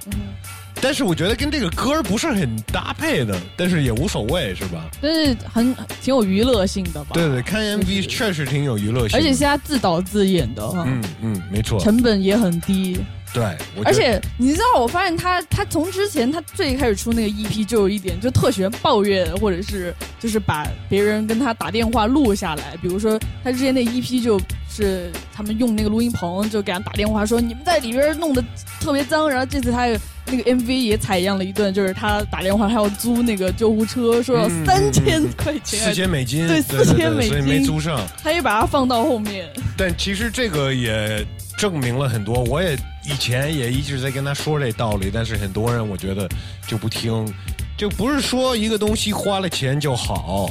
[0.82, 4.86] 但是我觉得跟这个歌儿不是很搭配的，但是也无所谓，是吧？
[5.02, 7.12] 但是很挺有娱乐性的吧？
[7.14, 13.00] 对对，看 MV 确实挺有娱乐性的，而且是他自导自演的哈，嗯嗯，没错，成本也很低。
[13.34, 13.44] 对，
[13.76, 22.78] 我而且你知道，我发现他他从之前他最开始出那个 EP 就有一点，就特喜欢抱怨，或者是就是把别人跟他打电话录下来。
[22.82, 28.42] 比如说他之前那 EP 就是他们用那个录音棚，就给他打电话说你们在里边弄得
[28.80, 29.30] 特别脏。
[29.30, 38.00] 然后这次他有那个 MV 也采样了一段，就是他打电话他要租那个救护车，说要嗯三千块钱，四千美金，对，对四千美金所以，没租上。
[38.24, 39.48] 他也把它放到后面。
[39.78, 41.26] 但其实这个也
[41.58, 46.28] 证明了很多，我也以前也一直在跟他说这道理，但是很多人我觉得
[46.68, 47.32] 就不听，
[47.78, 50.50] 就不是说一个东西花了钱就好，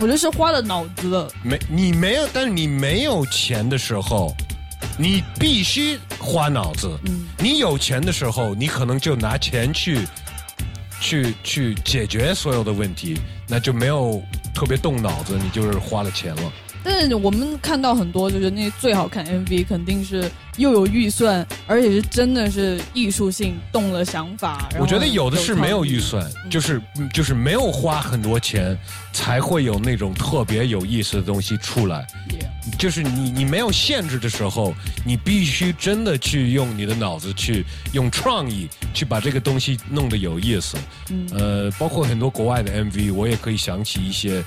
[0.00, 4.34] 我觉得是花了脑子的，没你没有，但是你没有钱的时候，
[4.98, 6.98] 你必须花脑子。
[7.06, 10.06] 嗯，你有钱的时候，你可能就拿钱去
[11.00, 13.18] 去去解决所有的问题，
[13.48, 14.22] 那就没有
[14.54, 16.52] 特别动脑子，你就是花了钱了。
[16.84, 24.68] 但是我们看到很多，就是那最好看 MV，肯定是又有预算，而且是真的是艺术性动了想法。
[24.78, 28.78] 我觉得有的是没有预算，就是嗯就是没有花很多钱，
[29.12, 32.06] 才会有那种特别有意思的东西出来。
[32.78, 34.74] 就是你你没有限制的时候，
[35.06, 40.76] 你必须真的去用你的脑子去用创意去把这个东西弄得有意思。
[41.10, 44.42] 嗯呃，包括很多国外的 MV，我也可以想起一些，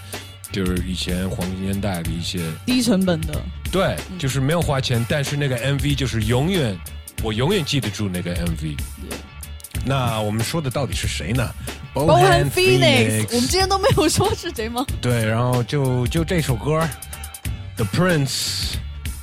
[0.51, 3.33] 就是以前黄金年代的一些，低成本的，
[3.71, 6.77] 对，就是没有花钱，但是那个 MV 就是永远，
[7.21, 8.75] 我永远记得住那个 MV。
[9.86, 11.49] 那我们说的到底是谁呢
[11.93, 14.86] Bohan Phoenix，我们之前都没有说是谁吗？
[14.99, 16.79] 对，然后就就这首歌
[17.77, 18.27] 《The Prince》，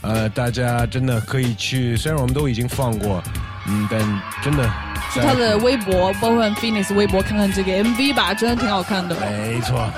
[0.02, 3.22] 呃，大家真的可以去，虽然我们都已经放过，
[3.66, 4.00] 嗯，但
[4.42, 4.64] 真的
[5.12, 9.14] 去他的微博 a n Phoenix 微博看看这个 MV 吧，真的挺好看的。
[9.20, 9.90] 没错。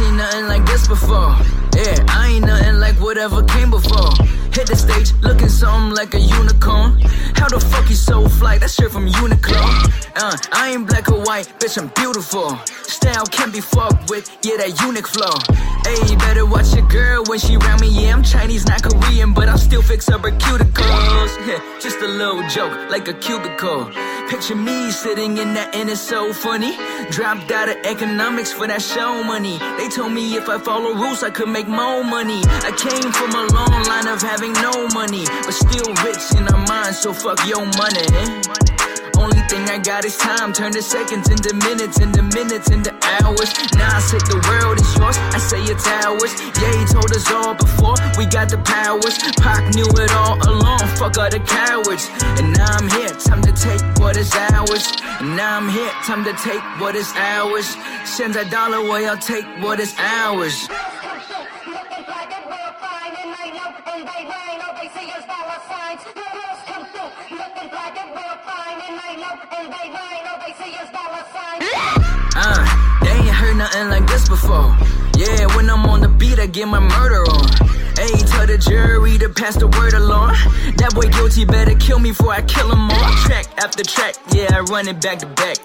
[0.00, 1.36] Seen nothing like this before.
[1.76, 4.10] Yeah, I ain't nothing like whatever came before.
[4.60, 7.00] Hit the stage looking something like a unicorn.
[7.34, 8.58] How the fuck you so fly?
[8.58, 9.56] That shit from Uniqlo.
[10.16, 12.58] Uh, I ain't black or white, bitch, I'm beautiful.
[12.82, 15.32] Style can't be fucked with, yeah, that unique flow.
[15.88, 17.88] Hey, better watch your girl when she round me.
[17.88, 21.32] Yeah, I'm Chinese, not Korean, but I'll still fix up her cuticles.
[21.48, 23.90] Yeah, just a little joke, like a cubicle.
[24.28, 26.76] Picture me sitting in that, and it's so funny.
[27.10, 29.58] Dropped out of economics for that show money.
[29.78, 32.42] They told me if I follow rules, I could make more money.
[32.62, 36.44] I came from a long line of having ain't no money, but still rich in
[36.44, 36.94] my mind.
[36.94, 38.06] so fuck your money.
[39.18, 40.52] Only thing I got is time.
[40.52, 43.52] Turn the seconds into minutes, into minutes, into hours.
[43.76, 45.18] Now I said the world is yours.
[45.18, 46.32] I say it's ours.
[46.56, 47.96] Yeah, he told us all before.
[48.16, 49.18] We got the powers.
[49.36, 50.80] Pac knew it all along.
[50.96, 52.08] Fuck all the cowards.
[52.40, 53.12] And now I'm here.
[53.12, 54.88] Time to take what is ours.
[55.20, 55.92] And now I'm here.
[56.08, 57.76] Time to take what is ours.
[58.04, 59.06] Send a dollar away.
[59.06, 60.68] I'll take what is ours.
[72.42, 72.69] Uh
[73.60, 74.74] nothing like this before.
[75.20, 77.46] Yeah, when I'm on the beat, I get my murder on.
[78.00, 80.32] Hey, tell the jury to pass the word along.
[80.80, 83.12] That boy guilty better kill me before I kill him all.
[83.26, 85.58] Track after track, yeah, I run it back to back.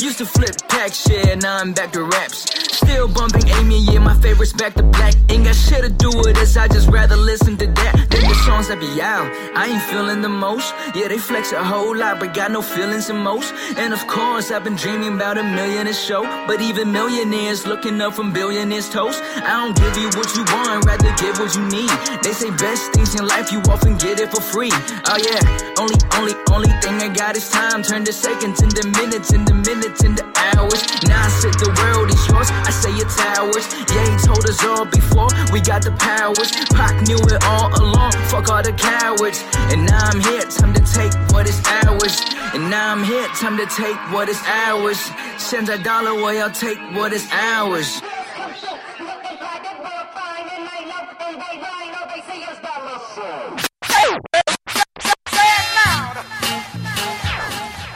[0.00, 2.48] Used to flip pack shit, now I'm back to raps.
[2.78, 5.14] Still bumping Amy, yeah, my favorite's back to black.
[5.28, 8.34] Ain't got shit to do with this, I just rather listen to that than the
[8.46, 9.28] songs that be out.
[9.54, 10.74] I ain't feeling the most.
[10.94, 13.52] Yeah, they flex a whole lot, but got no feelings in most.
[13.76, 16.22] And of course, I've been dreaming about a millionaire show.
[16.46, 19.20] But even millionaires looking up from billionaires' toast.
[19.22, 21.90] I don't give you what you want, rather give what you need.
[22.22, 24.70] They say best things in life, you often get it for free.
[24.70, 25.42] Oh yeah,
[25.78, 27.82] only, only, only thing I got is time.
[27.82, 30.24] Turn the seconds into minutes, into minutes, into
[30.54, 30.80] hours.
[31.04, 33.66] Now I said the world is yours, I say it's ours.
[33.90, 36.52] Yeah, he told us all before, we got the powers.
[36.78, 39.42] Pac knew it all along, fuck all the cowards.
[39.72, 42.22] And now I'm here, time to take what is ours.
[42.54, 45.00] And now I'm here, time to take what is ours.
[45.38, 48.00] Send a dollar away, I'll take what is hours.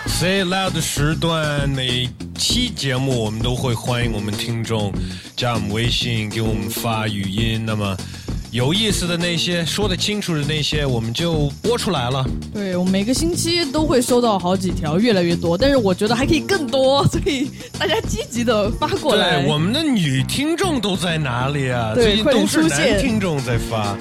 [0.06, 2.08] Say Loud 的时段，每
[2.38, 4.90] 期节目我们都会欢迎我们听众
[5.36, 7.62] 加我们微信，给我们发语音。
[7.66, 7.94] 那么
[8.56, 12.24] 有意思的那些，说得清楚的那些，我们就播出来了。
[12.54, 19.42] 对我每个星期都会收到好几条，越来越多，但是我觉得还可以更多，所以大家积极的发过来。
[19.42, 21.92] 对，我们的女听众都在哪里啊？
[21.94, 23.94] 对最近都是男听众在发。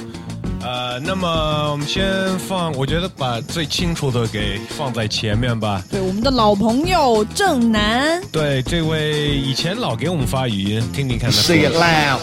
[0.61, 1.27] 呃，那么
[1.73, 2.05] 我们先
[2.39, 5.83] 放，我觉得把最清楚的给放在前面吧。
[5.91, 11.43] 对我们的老朋友郑楠，对，这位以前老给我们发语音，听听看他说。
[11.43, 12.21] Say it loud.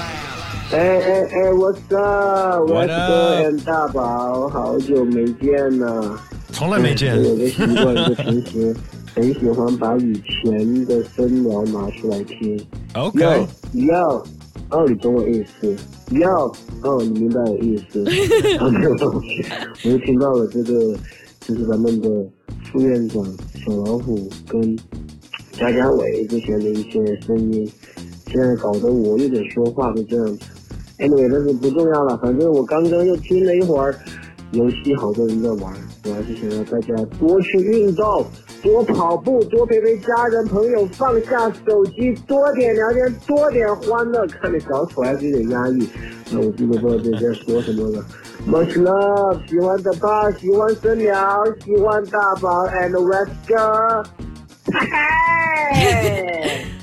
[0.72, 3.64] 哎哎哎，What's up？What 我 up？
[3.66, 6.18] 大宝，好久没见呢。
[6.50, 8.74] 从来没见我有个习惯，就平时
[9.14, 12.58] 很喜欢把以前的声聊拿出来听。
[12.94, 13.46] OK。
[13.86, 14.24] 要，
[14.70, 15.76] 哦，你懂我意思。
[16.18, 16.46] 要，
[16.82, 18.02] 哦，你明白我意思。
[18.56, 19.12] 然后
[19.84, 20.96] 我就听到了这个，
[21.40, 22.08] 就是咱们的
[22.72, 23.22] 副院长
[23.66, 24.74] 小老虎跟
[25.52, 27.70] 贾家伟之前的一些声音，
[28.28, 30.46] 现在搞得我有点说话都这样子。
[31.02, 33.92] Anyway，但是不重要了，反正我刚刚又听了一会儿
[34.52, 35.74] 游戏，好多人在玩，
[36.04, 38.24] 我还是想要大家多去运动，
[38.62, 44.24] 多跑步，多陪陪家人朋友，放下手机，多点聊天，多点欢乐。
[44.28, 45.88] 看着小丑还是有点压抑，
[46.30, 48.04] 那我真的不知道自己在说什么了。
[48.46, 54.04] Much love，喜欢的吧，喜欢深聊，喜欢大宝，and let's go。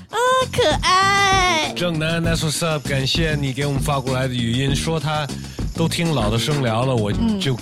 [0.09, 0.17] 啊，
[0.51, 1.73] 可爱。
[1.75, 5.27] 正南 That's what's up，感谢你给我们发过来的语音，说他
[5.75, 7.57] 都听老的声聊了，我嗯就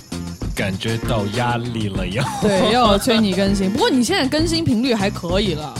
[0.54, 2.24] 感觉到压力了要。
[2.42, 3.70] 对，要催你更新。
[3.70, 5.74] 不过你现在更新频率还可以了。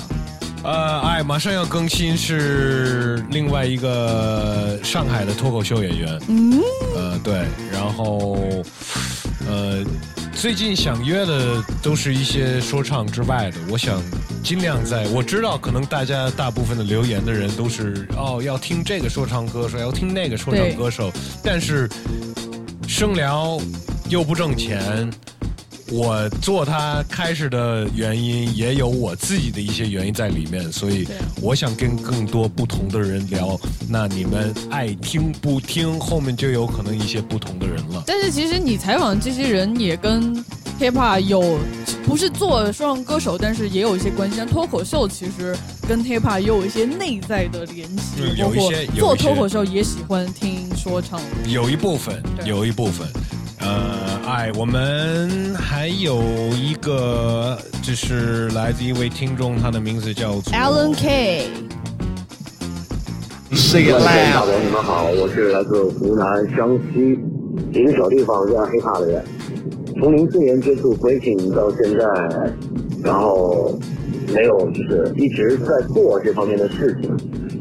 [0.65, 6.21] 呃，哎，马上要更新是另外一个上海的脱口秀演员。
[6.29, 6.61] 嗯，
[6.95, 8.37] 呃，对，然后
[9.49, 9.85] 呃，
[10.41, 14.01] 最近想约的都是一些说唱之外的，我想
[14.41, 15.05] 尽量在。
[15.09, 21.11] 我知道可能大家大部分的留言的人都是哦要听这个说唱歌手，要听那个说唱歌手，
[21.43, 21.89] 但是
[22.87, 23.61] 声聊
[24.09, 25.11] 又不挣钱。
[25.91, 31.07] 我做它开始的原因也有我自己的一些原因在里面，所以
[31.41, 33.59] 我想跟更多不同的人聊。
[33.89, 38.03] 那你们爱听不听，后面就有可能一些不同的人了。
[38.07, 40.35] 但是其实你采访这些人也跟
[40.79, 41.59] hiphop 有，
[42.05, 44.37] 不是做说唱歌手，但是也有一些关系。
[44.37, 45.57] 像脱口秀其实
[45.89, 51.19] 跟 hiphop 也有一些内在的联系，嗯有一包括些有一些做脱口秀也喜欢听说唱。
[51.47, 53.09] 有一部分，有一部分。
[53.61, 53.98] 呃，
[54.29, 56.21] 哎，我们还有
[56.55, 60.93] 一个，就是来自一位听众，他的名字叫做 Alan
[63.87, 64.45] 位大 loud.
[64.45, 67.19] 朋友你们好，我是来自湖南湘西
[67.73, 69.25] 一个小地方热爱 hiphop 的人，
[69.99, 72.07] 从零四年接触 breaking 到现在，
[73.03, 73.79] 然后
[74.35, 77.11] 没有就是一直在做这方面的事情，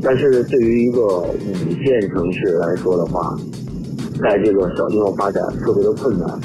[0.04, 1.34] 但是对于一个五
[1.82, 3.38] 线城市来说的话，
[4.22, 6.40] 在这个小地方发展特别的困难，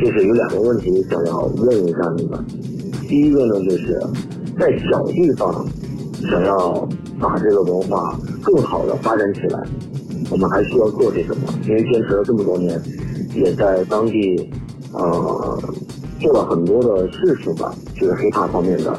[0.00, 2.44] 就是有两个问题想要问一下你们。
[3.08, 4.00] 第一个呢，就是
[4.58, 5.66] 在小地方
[6.30, 6.88] 想要
[7.20, 9.60] 把这个文化更好的发展起来，
[10.30, 11.42] 我们还需要做些什么？
[11.68, 12.80] 因为坚持了这么多年，
[13.34, 14.50] 也在当地
[14.92, 15.62] 呃
[16.20, 18.96] 做了很多的事情吧，就是黑怕方面的。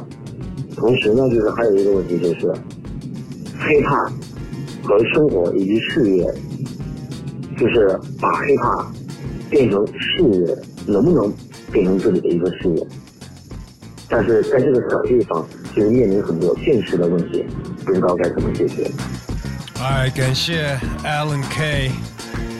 [0.75, 2.53] 同时呢，就是还有一个问题就是
[3.57, 4.03] 黑怕
[4.83, 6.31] 和生活以及事业，
[7.63, 8.87] 就是把 hiphop
[9.49, 10.53] 变成事业，
[10.85, 11.33] 能不能
[11.71, 12.85] 变成自己的一个事业？
[14.09, 17.45] 但是在这个小地方，其实面临很多现实的问题，
[17.85, 18.91] 不知道该怎么解决。
[19.81, 21.89] 哎，感谢 Alan K，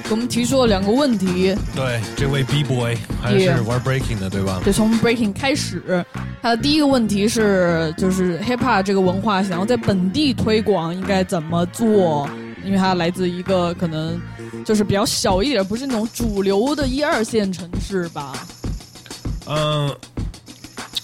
[0.06, 4.62] 给我们提出了两个问题，对，这位 B boy 还是玩 breaking 的对吧？
[4.64, 6.04] 对从 breaking 开始，
[6.42, 12.26] 他的第一个问题是，就是 hip hop 这个文化想要在本地推广，应该怎么做？
[12.64, 14.20] 因为它来自一个可能
[14.66, 18.34] 就是比较小一点，不是那种主流的一二线城市吧。
[19.46, 19.96] 嗯，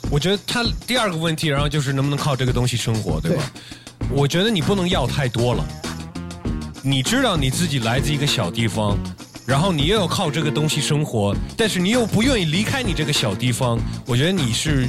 [0.10, 3.44] 我觉得他第二个问题，然后就是能不能靠这个东西生活，对吧？
[4.10, 5.66] 我觉得你不能要太多了。
[6.82, 8.98] 你知道你自己来自一个小地方，
[9.46, 14.88] 然后你又要靠这个东西生活，但是你又不愿意离开你这个小地方，我觉得你是，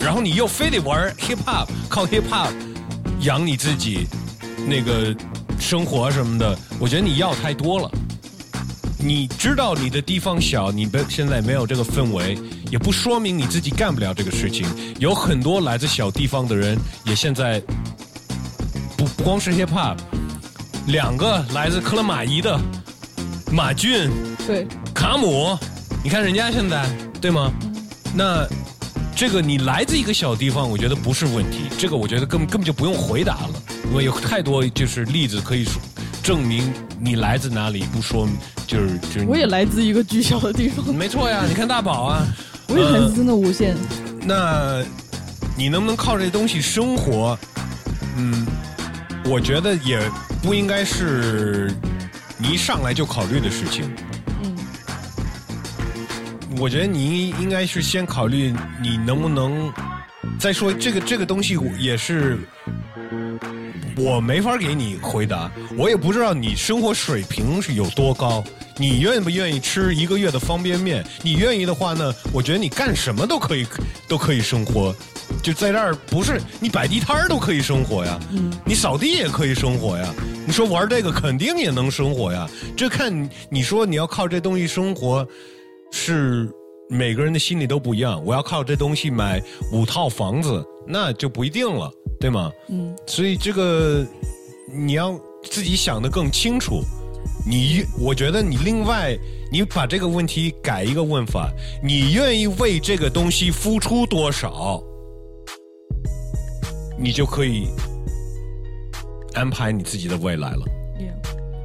[0.00, 2.50] 然后你又非得玩 hip hop，靠 hip hop
[3.20, 4.06] 养你自己
[4.66, 5.14] 那个
[5.60, 7.90] 生活什么的，我觉得你要太多了。
[8.98, 12.36] 你知道你的地方小，你的现在没有这个氛围，
[12.70, 14.66] 也不说明你自己干不了这个事情。
[14.98, 17.62] 有很多来自小地方的人，也现在
[18.96, 19.96] 不不光是 hip hop，
[20.86, 22.60] 两个来自克拉玛依的
[23.50, 24.10] 马俊、
[24.46, 25.56] 对，卡姆，
[26.04, 26.86] 你看人家现在
[27.20, 27.50] 对吗？
[28.14, 28.46] 那
[29.16, 31.60] 这个你来自一个小地方，我觉得不是问题。
[31.78, 35.82] 这个我觉得根根本就不用回答了，因为有太多就是例子可以说
[36.22, 38.28] 证明你来自哪里，不说
[38.66, 42.24] 就是就是我也来自一个巨小的地方，没错呀，你看大宝啊，
[42.68, 43.76] 我也来自真的无限。
[44.22, 44.80] 那
[45.56, 47.36] 你能不能靠这东西生活？
[48.16, 48.46] 嗯，
[49.24, 50.00] 我觉得也
[50.42, 51.74] 不应该是
[52.38, 53.90] 你一上来就考虑的事情。
[54.42, 54.56] 嗯，
[56.58, 59.72] 我觉得你应该是先考虑你能不能。
[60.38, 62.38] 再说这个这个东西也是，
[64.02, 68.42] 我没法给你回答，我也不知道你生活水平是有多高。
[68.78, 71.04] 你愿不愿意吃一个月的方便面？
[71.22, 73.66] 你愿意的话呢，我觉得你干什么都可以，
[74.08, 74.94] 都可以生活。
[75.42, 78.18] 就在这儿，不是你摆地摊都可以生活呀，
[78.64, 80.14] 你扫地也可以生活呀。
[80.46, 82.48] 你说玩这个肯定也能生活呀。
[82.74, 85.26] 这看你说你要靠这东西生活，
[85.92, 86.50] 是
[86.88, 88.22] 每个人的心里都不一样。
[88.24, 89.42] 我要靠这东西买
[89.72, 91.90] 五套房子，那就不一定了，
[92.20, 92.52] 对吗？
[92.68, 94.06] 嗯，所以这个
[94.70, 96.82] 你要自己想的更清楚。
[97.46, 99.16] 你，我觉得你另外，
[99.50, 101.50] 你把这个问题改一个问法：
[101.82, 104.82] 你愿意为这个东西付出多少，
[106.98, 107.68] 你就可以
[109.32, 110.79] 安排你自己的未来了。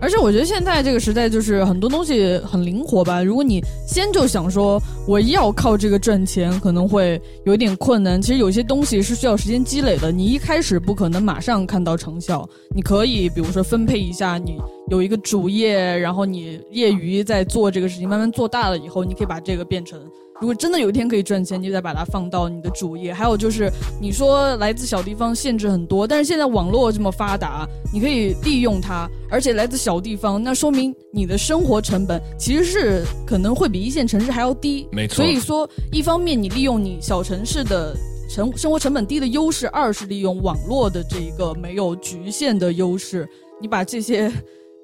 [0.05, 3.23] 而且我觉得现在这个时代就是很多东西很灵活吧。
[3.23, 8.21] 如果你先就想说我要靠这个赚钱，可能会有一点困难。
[8.21, 12.47] 其实有些东西是需要时间积累的，你一开始不可能马上看到成效。
[12.75, 14.59] 你可以比如说分配一下，你
[14.91, 19.99] 有一个主业，然后你业余在做这个事情，慢慢做大了以后，你可以把这个变成。
[20.41, 23.13] 如果真的有一天可以赚钱，你就再把它放到你的主业。
[23.13, 23.71] 还有就是，
[24.01, 34.87] 你说来自小地方限制很多，但是现在网络这么发达，你可以利用它，而且来自小地方，那说明你的生活成本其实是可能会比一线城市还要低。
[34.91, 37.95] 没错所以说，一方面你利用你小城市的
[38.29, 43.25] 成生活成本低的优势，二是利用网络的这一个没有局限的优势，
[43.61, 44.29] 你把这些。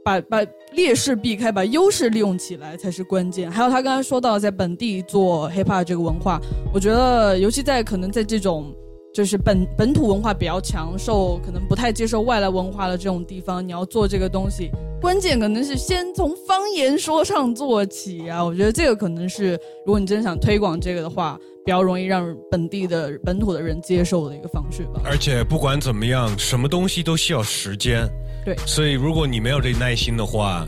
[0.04, 0.42] 把把
[0.74, 3.50] 劣势避开，把优势利用起来才是关键。
[3.50, 6.40] 还有他刚才说到在本地做 hiphop 这个文化，
[6.74, 8.74] 我觉得尤其在可能在这种
[9.14, 14.70] 就是本本土文化比较强、受可能不太接受外来文化的这种地方，你要做这个东西，
[15.02, 18.44] 关键可能是先从方言说唱做起啊。
[18.44, 19.52] 我觉得这个可能是
[19.86, 25.02] 如果你真想推广这个的话，比较容易让本地的本土的人接受的一个方式吧。
[25.04, 28.10] 而且不管怎么样，什么东西都需要时间。
[28.44, 30.68] 对，所以如果你没有这耐心的话，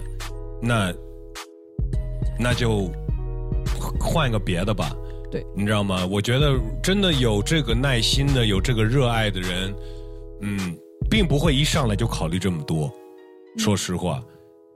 [0.62, 0.94] 那
[2.40, 2.92] 那就
[4.00, 4.96] 换个别的吧。
[5.32, 6.06] 对，你知道吗？
[6.06, 6.54] 我觉得
[6.84, 9.74] 真的有这个耐心的、有这个热爱的人，
[10.42, 10.78] 嗯，
[11.10, 12.92] 并不会一上来就考虑这么多。
[13.58, 14.24] 说实话，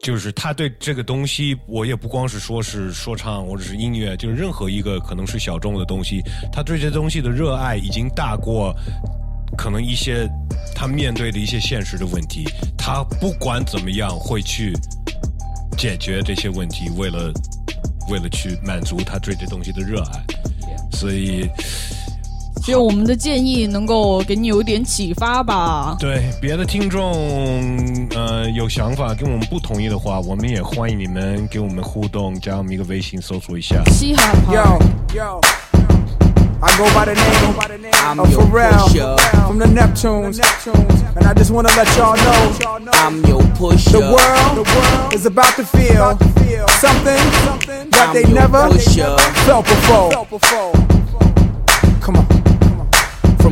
[0.02, 8.74] 就是他对这个东西，我也不光是说是说唱或者是音乐，就是任何一个可能是小众的东西，他对这东西的热爱已经大过
[9.56, 10.28] 可能一些
[10.74, 12.46] 他面对的一些现实的问题。
[12.78, 14.74] 他不管怎么样会去
[15.78, 17.32] 解决这些问题，为了
[18.10, 20.24] 为了去满足他对这东西的热爱。
[20.92, 21.48] 所以
[22.64, 25.96] 希望我们的建议能够给你有一点启发吧。
[26.00, 27.14] 对，别的听众
[28.16, 33.84] 呃有想法跟我们不同意的话，我们也欢迎你们给我们互动，加我们一个微信搜索一下。
[33.92, 34.80] 嘻哈 Yo,
[35.16, 35.77] yo.
[36.60, 39.18] I go by the name I'm of Pharrell pusher.
[39.46, 40.40] from the Neptunes.
[41.16, 43.92] And I just want to let y'all know I'm your pusher.
[43.92, 46.18] the world is about to feel
[46.80, 47.16] something
[47.92, 49.16] that I'm they never pusher.
[49.46, 50.72] felt before.
[52.02, 52.57] Come on.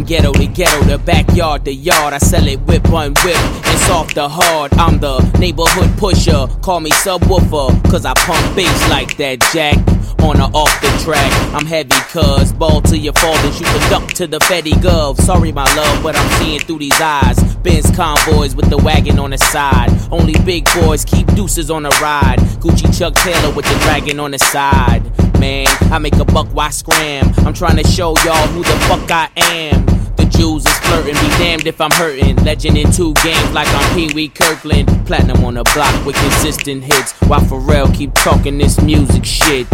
[0.06, 4.14] Ghetto to ghetto, the backyard to yard, I sell it whip on whip It's soft
[4.16, 4.72] to hard.
[4.76, 6.45] I'm the neighborhood pusher.
[6.62, 9.78] Call me subwoofer, cause I pump bass like that jack.
[10.22, 14.08] On or off the track, I'm heavy cuz ball to your and shoot the duck
[14.14, 15.20] to the Fetty Gov.
[15.22, 17.56] Sorry, my love, but I'm seeing through these eyes.
[17.64, 19.89] Benz convoys with the wagon on the side.
[20.12, 22.38] Only big boys keep deuces on the ride.
[22.62, 25.01] Gucci Chuck Taylor with the dragon on the side.
[25.39, 27.34] Man, I make a buck, why scram?
[27.38, 29.95] I'm trying to show y'all who the fuck I am.
[30.26, 32.36] The Jews is flirting, be damned if I'm hurting.
[32.38, 34.88] Legend in two games like I'm Pee Wee Kirkland.
[35.05, 37.13] Platinum on the block with consistent hits.
[37.28, 39.67] While Pharrell keep talking this music shit.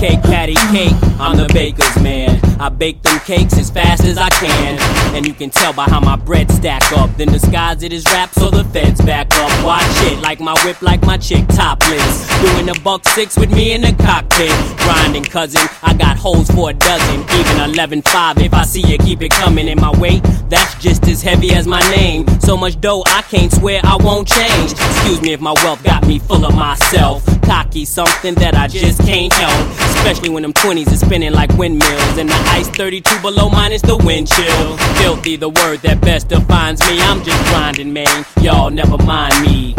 [0.00, 2.40] Cake, patty cake, I'm the baker's man.
[2.58, 4.78] I bake them cakes as fast as I can.
[5.14, 7.14] And you can tell by how my bread stack up.
[7.18, 9.64] Then disguise it as rap so the feds back up.
[9.64, 12.26] Watch it like my whip, like my chick topless.
[12.40, 14.50] Doing a buck six with me in the cockpit.
[14.78, 17.20] Grinding, cousin, I got holes for a dozen.
[17.38, 20.20] Even 11 5 if I see you keep it coming in my way.
[20.48, 22.26] That's just as heavy as my name.
[22.40, 24.72] So much dough, I can't swear I won't change.
[24.72, 27.24] Excuse me if my wealth got me full of myself.
[27.42, 29.70] Cocky, something that I just can't help.
[29.96, 32.18] Especially when them 20s is spinning like windmills.
[32.18, 34.76] And the ice 32 below minus the wind chill.
[35.02, 37.00] Filthy, the word that best defines me.
[37.00, 38.24] I'm just grinding, man.
[38.40, 39.74] Y'all never mind me.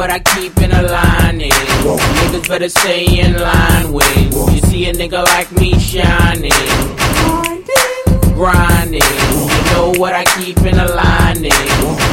[0.00, 1.50] What I keep in a lining.
[1.50, 6.64] Niggas better stay in line when you see a nigga like me shining.
[8.32, 9.02] Grinding.
[9.02, 11.52] You know what I keep in a lining.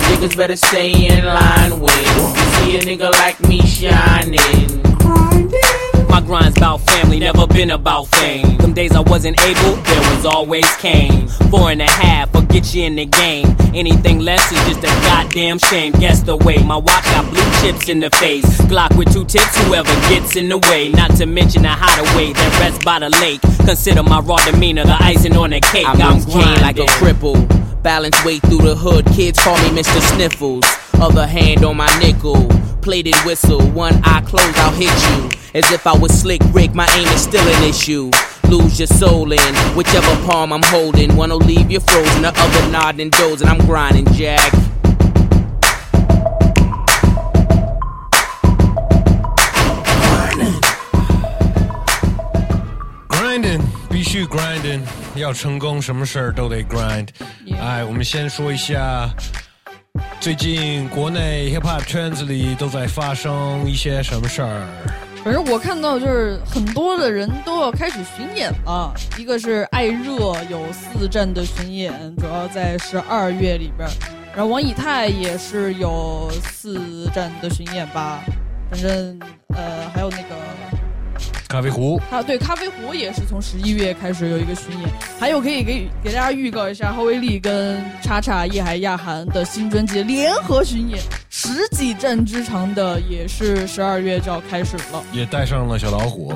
[0.09, 2.23] Niggas better stay in line when you
[2.57, 4.83] see a nigga like me shining.
[5.05, 5.66] My
[6.27, 8.57] grind's about family, never been about fame.
[8.57, 11.27] Them days I wasn't able, there was always Kane.
[11.49, 13.55] Four and a half, will get you in the game.
[13.73, 15.93] Anything less is just a goddamn shame.
[15.93, 18.45] Guess the way my watch got blue chips in the face.
[18.67, 20.89] Glock with two tips, whoever gets in the way.
[20.89, 23.41] Not to mention a hideaway that rests by the lake.
[23.65, 25.87] Consider my raw demeanor the icing on the cake.
[25.87, 27.37] I'm cane like a cripple.
[27.81, 29.05] Balance way through the hood.
[29.07, 30.01] Kids call me Mr.
[30.13, 30.65] Sniffles
[31.00, 32.48] Other hand on my nickel.
[32.80, 33.60] Plated whistle.
[33.72, 35.30] One eye closed, I'll hit you.
[35.54, 38.10] As if I was slick Rick, my aim is still an issue.
[38.48, 41.14] Lose your soul in whichever palm I'm holding.
[41.16, 43.48] One will leave you frozen, the other nodding dozing.
[43.48, 44.52] I'm grinding, Jack.
[53.08, 54.82] Grinding 必须 grinding，
[55.14, 57.08] 要成功什么事儿都得 grind。
[57.58, 59.10] 哎，我们先说一下，
[60.19, 64.67] 最近国内 hip hop 圈子里都在发生一些什么事儿。
[65.23, 73.91] 反正我看到就是很多的人都要开始巡演了，一个是艾热有四站的巡演，主要在十二月里边儿，
[74.33, 78.23] 然后王以太也是有四站的巡演吧，
[78.71, 79.19] 反正
[79.49, 80.35] 呃还有那个
[81.47, 95.01] 咖啡壶，啊，对，咖啡壶也是从十一月开始有一个巡演，还有可以给给大家预告一下，浩威利跟叉叉叶海亚涵的新专辑联合巡演，十几站之长的，也是十二月就要开始了。
[95.13, 96.33] 也带上了小老虎，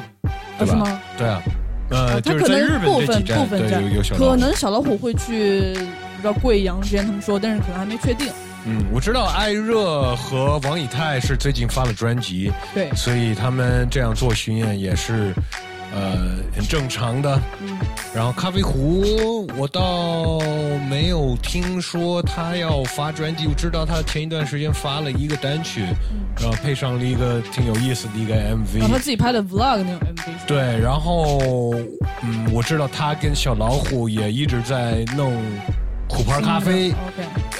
[0.57, 0.73] 对吧？
[0.73, 1.01] 是吗？
[1.17, 1.41] 对啊，
[1.89, 8.27] 呃，他就是可能在日本部分部分站有有小老虎可能小老虎会去，不知道贵阳之前他们说，但是可能还没确定。
[8.65, 15.33] 嗯，我知道艾热和王以太是最近发了专辑，对所以他们这样做巡演也是
[15.93, 17.39] 呃很正常的。
[17.61, 17.79] 嗯，
[18.13, 20.39] 然后咖啡壶，我倒
[20.87, 25.81] 没有听说他要发专辑，我知道他前一段时间发了一个单曲，
[26.39, 28.79] 然后配上了一个挺有意思的一个 MV。
[28.79, 31.73] 然后他自己拍的 vlog 那种 MV 对，然后
[32.21, 35.33] 嗯，我知道他跟小老虎也一直在弄
[36.07, 36.93] 虎牌咖啡。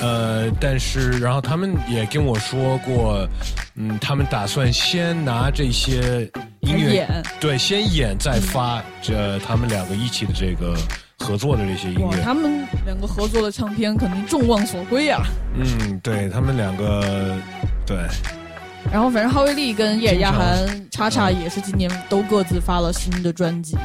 [0.02, 3.28] 呃，但是然后他们也跟我说过，
[3.76, 6.30] 嗯，他们打算先拿这些
[6.62, 10.76] 音乐演对，先演再发这他们两个一起的这个
[11.20, 12.22] 合作的这些音哇，乐。
[12.24, 15.22] 他们两个合作的唱片肯定众望所归啊。
[15.56, 17.38] 嗯，对他们两个，
[17.86, 17.98] 对，
[18.92, 23.84] 然后反正哈维利跟叶尔亚涵叉叉也是今年都各自发了新的专辑嘛。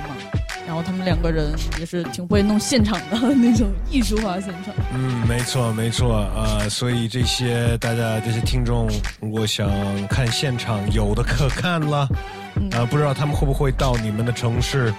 [0.67, 4.75] 然后他们两个人也是挺会弄现场的那种艺术化现场。
[4.93, 8.89] 嗯，没错没错，呃，所以这些大家这些听众
[9.21, 9.71] 如果想
[10.09, 12.09] 看现场，有的可看了，
[12.57, 14.93] 嗯呃，不知道他们会不会到你们的城市，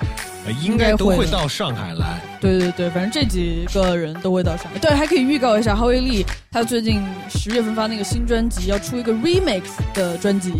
[0.45, 2.19] 呃、应该都会到上海来。
[2.39, 4.79] 对对对，反正这几个人都会到上海。
[4.79, 10.53] 对，还可以预告一下，哈维利他最近十月份发那个新专辑，要出一个 remix 的专辑，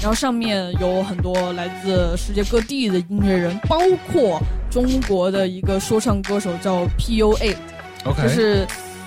[0.00, 3.78] 然后上面有很多来自世界各地的音乐人，包
[4.12, 4.40] 括
[4.70, 8.66] 中国的一个说唱歌手叫 P.O.A，OK 就是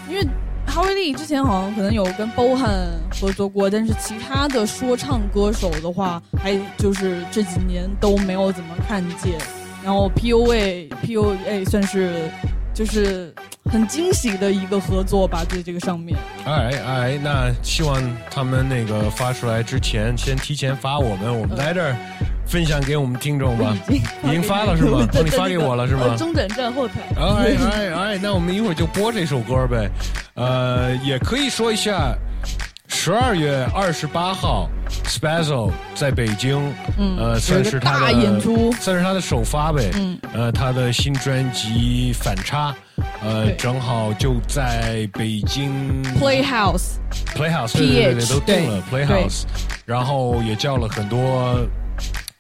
[0.10, 0.28] 因为。
[0.68, 2.90] 哈维利之前好像可能有跟 Bohan
[3.20, 9.40] 合作过，但是其他的说唱歌手的话，还就是这几年都没有怎么看见。
[9.84, 12.30] 然后 Pua Pua 算是
[12.78, 13.34] 就是
[13.72, 16.16] 很惊喜的一个合作吧，在这个上面。
[16.46, 18.00] 哎哎，那希望
[18.30, 21.96] 他们那个发出来之前，先提前发我们，我们在这儿
[22.46, 23.76] 分享给我们听众吧。
[23.90, 25.00] 已经发了是吗？
[25.12, 26.18] 哦，你发给我了是吗呃？
[26.18, 26.94] 中转站后台。
[27.18, 29.90] 哎哎哎，那我们一会儿就播这首歌呗。
[30.36, 32.16] 呃，也可以说一下，
[32.88, 34.70] 十二月二十八号
[35.06, 39.92] ，Spazzo 在北京，嗯呃，算是他的演出算是他的首发呗。
[39.96, 42.74] 嗯，呃，他的新专辑《反差》，
[43.22, 46.98] 呃，正好就在北京 Playhouse
[47.36, 49.44] Playhouse，对对对对，都定了 Playhouse，
[49.86, 51.56] 然后也叫了很多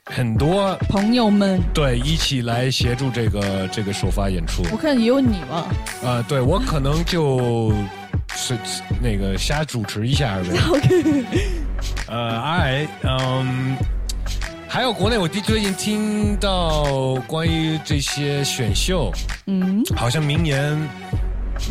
[0.06, 4.64] 很多朋友们，对一起来协助这个这个首发演出。
[4.72, 5.66] 我看也有你吧。
[6.04, 7.74] 呃，对我可能就
[8.38, 8.56] 是
[9.02, 10.50] 那个瞎主持一下呗。
[10.70, 11.26] OK，
[12.08, 13.76] 呃，哎，嗯，
[14.68, 19.12] 还有国内我最最近听到关于这些选秀，
[19.48, 20.62] 嗯，好像明年，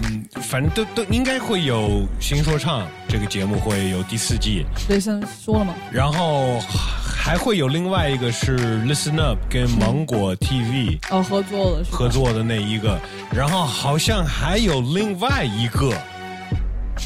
[0.02, 12.98] 嗯，反正都都应该会有新说唱这个节目会有第四季，对，像说了吗，然后还会有另外一个是 Listen Up 跟芒果 TV 哦，合作了合作的那一个，
[13.32, 15.92] 然后好像还有另外一个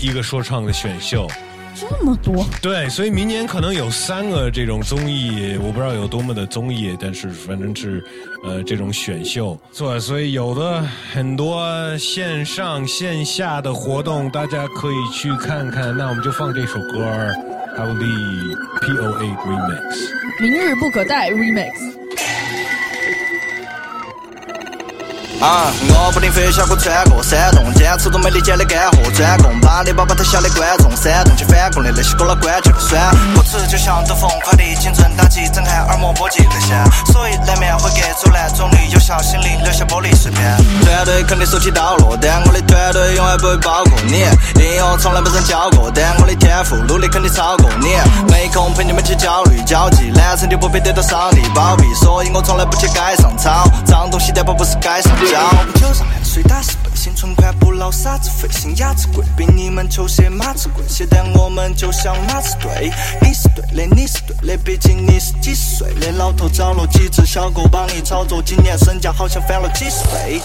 [0.01, 1.26] 一个说唱的选秀。
[1.72, 8.05] 这么多，对，所以明年可能有三个这种综艺，我不知道有多么的综艺，但是反正是
[8.45, 10.82] 呃这种选秀，所所以有的
[11.12, 15.97] 很多线上线下的活动，大家可以去看看。
[15.97, 17.32] 那我们就放这首歌儿，
[17.76, 18.05] 还有 The
[18.80, 19.26] P.O.A.
[19.47, 20.41] Remix。
[20.41, 22.00] 明日不可待 Remix。
[25.41, 33.01] 啊，我不停飞小过穿过山洞，坚持着没理解的干货，专攻把你把把他小的观众，煽动起反攻的那些歌老关键的酸。
[33.34, 36.76] 歌词就像兜风，快递精准打击，震撼耳膜波及内线，
[37.07, 40.45] 所以难免会给走烂总理有效心灵留下玻璃碎片。
[40.84, 44.20] 团队肯定手起刀落，但我的团队永远不会包过你。
[44.61, 47.97] 音乐从来没人教过，但我的天赋努力肯定超过你。
[48.30, 55.39] 没空陪你们去焦虑交际，男生就不配得到上帝保庇，所以我从来不去街上吵，脏东西但不不是街上交。
[55.74, 62.93] 酒上汗水打湿背心，存款不捞傻子费心，牙齿贵比你们球鞋马子贵些，但我们就像马子队。
[63.22, 70.41] 你是对的，你是对的，毕竟你是几十岁的老头，找了几只小狗帮你操作，今年身价好像翻了几十倍。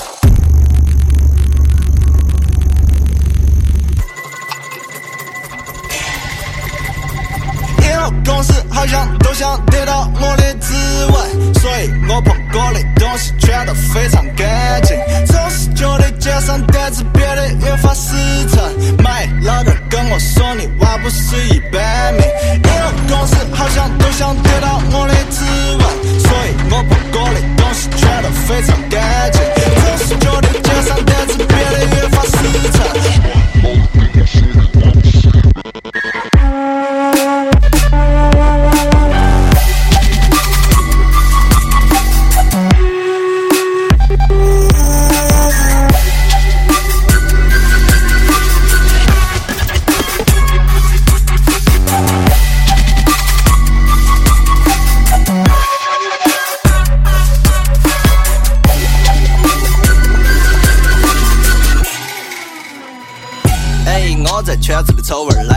[8.23, 10.73] 公司好像都想得到我的指
[11.11, 14.97] 纹，所以我碰过的东西全都非常干净。
[15.25, 18.15] 总是觉得街上单子变得越发实
[18.49, 18.61] 诚，
[19.03, 22.23] 买老弟跟我说你娃不是一般命。
[22.63, 25.43] 以后公司好像都想得到我的指
[25.77, 29.41] 纹，所以我碰过的东西全都非常干净。
[29.81, 32.31] 总是觉得街上单子变得越发实
[32.71, 32.85] 诚。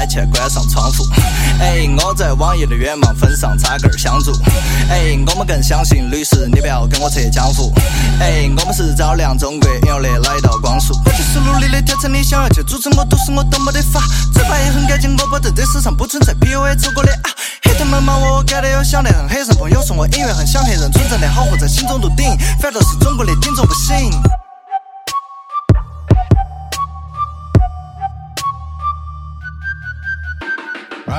[0.09, 1.07] 哎，我在圈子里丑味儿，来钱关上窗户。
[1.61, 4.33] 哎，我在网易的远望分上插根儿香烛。
[4.89, 7.73] 哎，我们更相信律师，你不要跟我扯江湖。
[8.21, 10.95] 哎，我们是照亮中国原来的那一道光束。
[11.05, 14.01] 我就是努力的挑战你想要去阻止我，都是我都没得法。
[14.33, 17.31] 嘴巴也很干净，我保证这世上不存在比我走过的啊。
[17.63, 19.29] 黑他们骂我，我干的有想的很。
[19.29, 24.11] 黑人朋友说我音乐很像黑人存在的好货，在心中都顶，反正是中国的顶着不行。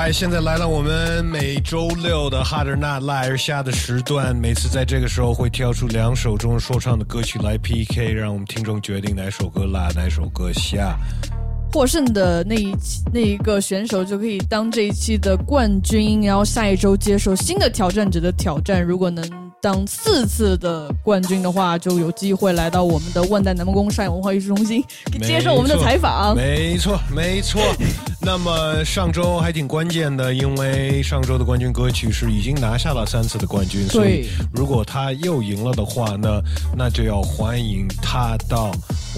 [0.00, 10.96] 哎，现在来到我们每周六的 Harder Not Live 下的时段，每次在这个时候会挑出两首中文说唱的歌曲来 PK，让我们听众决定哪首歌辣，哪首歌下。
[11.70, 12.74] 获胜的那一
[13.12, 18.82] 那一个选手就可以当这一期的冠军，然后下一周接受新的挑战者的挑战。
[18.82, 19.22] 如果能
[19.60, 24.82] 当四次的冠军的话，就有机会来到我们的万代南梦宫上海文化艺术中心
[25.22, 26.34] 接受我们的采访。
[26.34, 27.60] 没错，没错。
[28.22, 36.40] 那么上周还挺关键的，因为上周的冠军歌曲是已经拿下了三次的冠军，所以如果他又赢了的话呢，
[36.76, 38.70] 那就要欢迎他到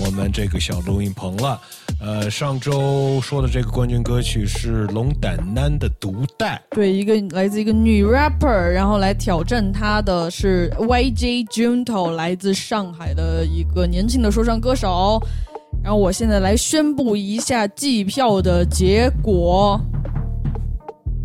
[0.04, 1.60] 我们这个小录音棚了。
[2.04, 15.22] 呃，上周说的这个冠军歌曲是龙胆男的《独带》，对，一个来自一个女 rapper，然后来挑战她的是 YJ Junto，来自上海的一个年轻的说唱歌手。
[15.80, 19.80] 然后我现在来宣布一下计票的结果，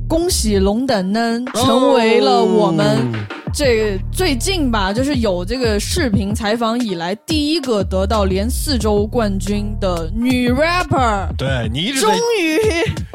[0.07, 3.11] 恭喜龙胆男成为了我们。
[3.57, 11.27] 这最近吧，就是有这个视频采访以来第一个得到连四周冠军的女 rapper。
[11.35, 12.59] 对你一直终于，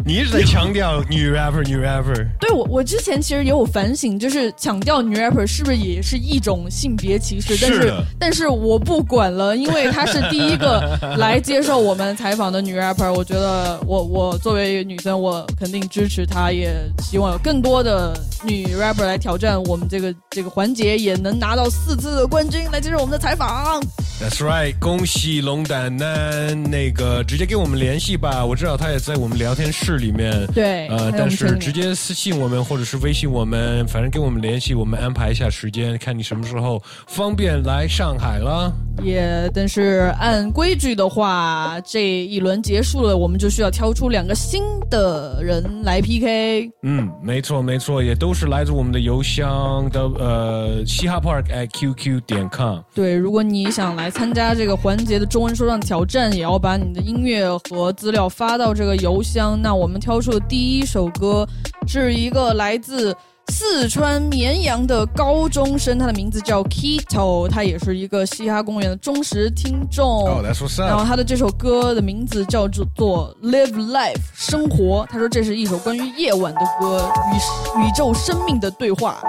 [0.04, 2.26] 你一直在强调女 rapper，女 rapper。
[2.40, 7.56] 对我，我之前其实也有反省，就是强调女 rapper 是不是也是一种性别歧视？
[7.60, 13.14] 但是，但是我不管了，因为她是第一个来接受我们采访的女 rapper。
[13.14, 18.12] 我觉得，我我作为女生，我肯定支持她，也希望有更多的
[18.44, 20.12] 女 rapper 来挑战我们这个。
[20.32, 23.82] 这个环节也能拿到四次的冠军，来接受我们的采访。
[24.18, 28.42] That's right，恭喜龙胆丹，那个直接跟我们联系吧。
[28.42, 30.46] 我知道他也在我们聊天室里面。
[30.54, 38.72] 对，呃，但是直接私信我们或者是微信我们，反正跟我们联系，我们安排一下时间，看你什么时候方便来上海了。
[39.02, 46.70] 也，但是按规矩的话，这一轮结束了，我们就需要挑出两个新的人来 PK。
[46.84, 50.08] 嗯，没错没错，也都是来自我们的邮箱的。
[50.22, 52.78] 呃，嘻哈 park at qq 点 com。
[52.94, 59.60] 对，如果你想来参加这个环节的中文说唱挑战，也要把你的音乐和资料发到这个邮箱。
[59.60, 61.44] 那我们挑出的第一首歌
[61.88, 63.12] 是一个来自
[63.48, 70.06] 四川绵阳的高中生，他的名字叫 Kito，他也是一个嘻哈公园的忠实听众。
[70.06, 70.88] 哦，That's what's up。
[70.88, 75.04] 然后他的这首歌的名字叫做做 Live Life 生活。
[75.10, 79.20] 他说这是一首关于夜晚的歌，与宇宙生命的对话。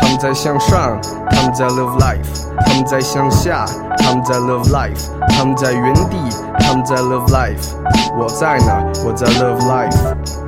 [0.00, 0.98] 他们在向上，
[1.30, 2.18] 他们在 live life；
[2.66, 3.64] 他们在向下，
[3.98, 4.96] 他们在 live life；
[5.28, 6.16] 他们在原地，
[6.58, 7.74] 他们在 live life。
[8.18, 8.82] 我在哪？
[9.04, 9.96] 我在 live life。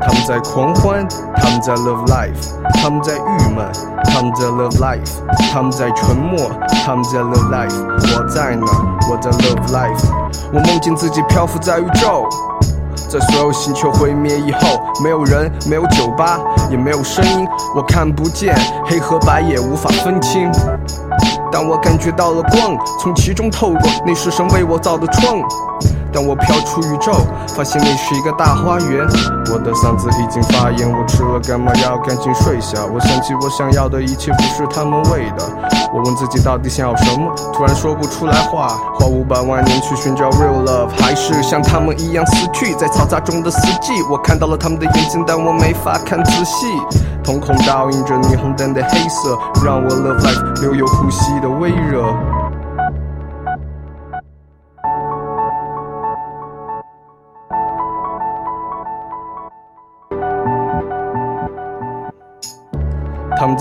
[0.00, 2.34] 他们在狂欢，他们在 live life；
[2.74, 3.70] 他们在郁闷，
[4.04, 5.00] 他们在 live life；
[5.52, 6.50] 他们在沉默，
[6.84, 7.74] 他们在 live life。
[8.16, 8.66] 我在哪？
[9.10, 10.08] 我在 live life。
[10.52, 12.26] 我梦见自己漂浮在宇宙。
[13.14, 17.46] 在所有星球毁灭以后，没有人，没有酒吧，也没有声音，
[17.76, 18.52] 我看不见
[18.86, 20.50] 黑和白，也无法分清。
[21.52, 25.38] 但我感觉到了光，从其中透过，那是神为我造的窗。
[26.14, 27.12] 当我飘出宇宙，
[27.48, 29.04] 发现那是一个大花园。
[29.52, 31.98] 我的嗓子已经发炎，我吃了干嘛药？
[31.98, 32.78] 赶紧睡下。
[32.86, 35.44] 我想起我想要的一切不是他们喂的。
[35.92, 38.68] 我问自己到底想要什么，突然说不出来话。
[38.94, 44.00] 花五百万年去寻找 real love，还是像他们一样死去在嘈杂中的四季？
[44.08, 46.66] 我看到了他们的眼睛，但我没法看仔细。
[47.24, 52.04] 瞳孔倒映着霓虹灯的黑色，让我 love life 留有呼吸的微热。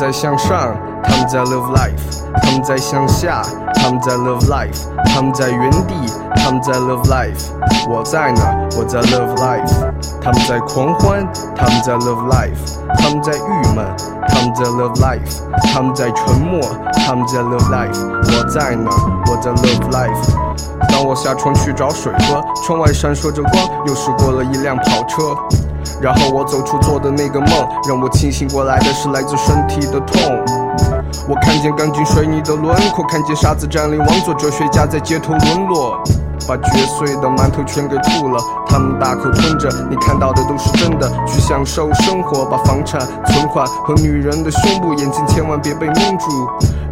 [0.03, 1.95] 在向上，他们在 live life；
[2.41, 3.41] 他们在向下，
[3.75, 4.75] 他们在 live life；
[5.05, 5.95] 他们在原地，
[6.35, 7.47] 他们在 live life。
[7.87, 8.67] 我在哪？
[8.77, 9.71] 我在 live life。
[10.21, 11.25] 他们在狂欢，
[11.55, 12.51] 他们在 live life；
[12.97, 13.87] 他们在郁闷，
[14.27, 15.41] 他们在 live life；
[15.73, 16.59] 他们在沉默，
[17.07, 17.97] 他们在 live life。
[18.27, 18.91] 我在哪？
[19.31, 20.72] 我在 live life。
[20.93, 25.35] 当我下床去找水喝，窗外闪烁着光，又驶过了一辆跑车。
[25.99, 27.49] 然后我走出做的那个梦，
[27.89, 30.21] 让我清醒过来的是来自身体的痛。
[31.27, 35.99] 我看见钢筋水泥的轮廓，看见沙子占领王座，哲学家在街头沦落。
[36.47, 38.39] 把嚼碎的馒头全给吐了。
[38.67, 41.09] 他们大口吞着，你看到的都是真的。
[41.27, 46.27] 去享受生活，把房产、存款和女人的胸部，眼睛千万别被蒙住。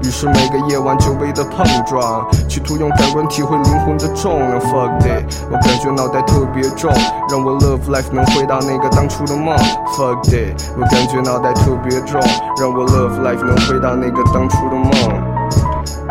[0.04, 4.60] 于是每个夜晚久违的碰撞，企图用感官体会灵魂的重量。
[4.60, 6.92] Fuck it，我感觉脑袋特别重，
[7.30, 9.56] 让我 love life 能回到那个当初的梦。
[9.96, 12.20] Fuck it，我感觉脑袋特别重，
[12.60, 15.21] 让我 love life 能回到那个当初的梦。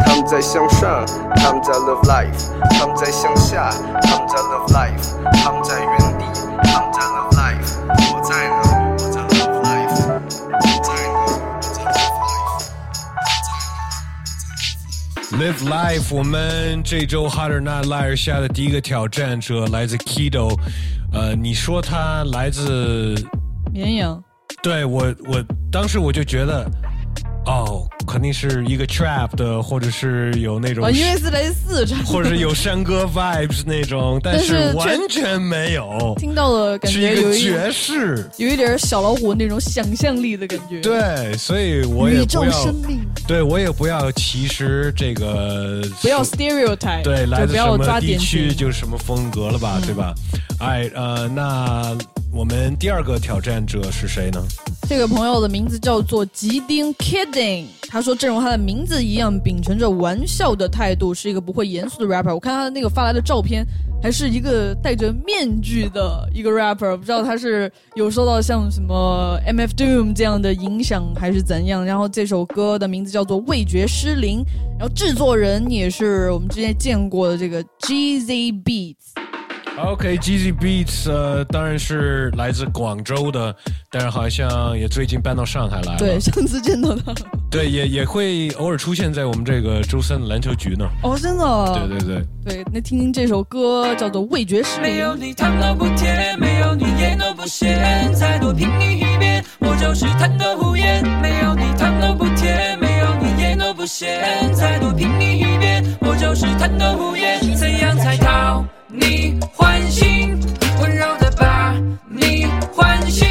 [0.07, 1.05] 他们在向上，
[1.37, 3.71] 他们在 love life，他们在向下，
[4.03, 6.25] 他们在 love life，他们在原地，
[6.65, 7.79] 他们在 love life，
[8.13, 8.55] 我在呢，
[8.99, 9.99] 我在 love life，
[10.63, 11.19] 我在呢，
[11.57, 12.41] 我在 love life。
[15.39, 20.59] Live Life，我们这周 Hard or Not Liar 下的第一个挑战者来自 Kido，
[21.13, 23.15] 呃，你说他来自，
[23.73, 24.23] 绵阳，
[24.63, 25.43] 对我我
[25.73, 26.69] 当时我就觉得，
[27.51, 38.25] 哦，肯定是一个 trap 的，或者是有那种啊，因为是来自四川，或者是有山歌 vibes 那种，但 但是完全没有，听到了感觉有一一个爵士。
[38.37, 40.81] 有一点小老虎那种想象力的感觉。
[40.81, 42.75] 对，所以我也不要
[43.27, 48.17] 对我也不要歧视这个，不要 stereotype，对，来自就不要什么地。
[48.17, 50.15] 区就是什么风格了吧，对吧？
[50.61, 51.97] 哎，呃，那
[52.33, 54.41] 我们第二个挑战者是谁呢？
[54.91, 62.35] 这个朋友的名字叫做吉丁 Kidding，他说，正如他的名字一样，秉承着玩笑的态度，是一个不会严肃的 rapper。
[62.35, 63.65] 我看他的那个发来的照片，
[64.03, 71.87] 还是一个戴着面具的一个 rapper，不知道他是有受到像什么 MF Doom 这样的影响，还是怎样。
[71.87, 74.41] 然后这首歌的名字叫做《味觉失灵》，
[74.77, 78.97] 然后制作人也是我们之前见过的这个 GZ Beats。
[79.85, 83.55] OK，GZ、Beats，呃，当然是来自广州的，
[83.91, 85.99] 但是好像也最近搬到上海来了。
[85.99, 87.13] 对，上次见到他，
[87.51, 90.89] 对，也也会偶尔出现在我们这个周三的篮球局呢。
[91.03, 94.99] 哦，真的，对对对，对，那听听这首歌叫做《味觉失灵没》。
[95.01, 101.03] 有你糖都不甜，没有你盐都不咸，再多评你一遍，我就是贪得无厌。
[101.21, 107.41] 没有你糖都不甜，没有你盐都不咸，再多评你一遍，我就是贪得无厌。
[107.57, 110.37] 怎样才讨你唤醒？
[110.81, 111.73] 温柔的把
[112.09, 113.29] 你唤醒，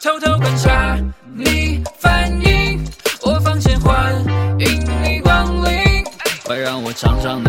[0.00, 0.96] 偷偷观察
[1.34, 2.80] 你反应，
[3.22, 4.14] 我房间欢
[4.58, 6.04] 迎你光临。
[6.44, 7.48] 快让我尝尝你，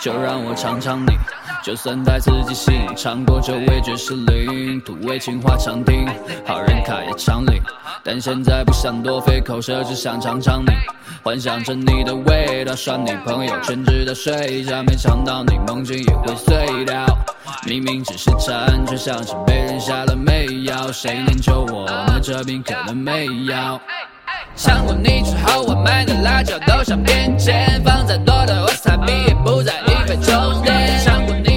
[0.00, 1.12] 就让我尝尝你。
[1.66, 6.06] 就算带刺激性，尝过这味觉失灵，土味情话常听，
[6.46, 7.60] 好人卡也常领。
[8.04, 10.70] 但现在不想多费口舌，只想尝尝你，
[11.24, 17.04] 幻想着你的味道，耍你朋友全知道睡觉，没尝到你梦境也会碎掉。
[17.66, 21.84] 明明只是馋，却像是被人下了媚药，谁能救我？
[22.06, 23.80] 那这病可能没药。
[24.54, 31.00] 尝过你之后，我买的辣椒都想变尖，放再多的瓦萨比也不在意被充电。
[31.04, 31.55] 尝过你，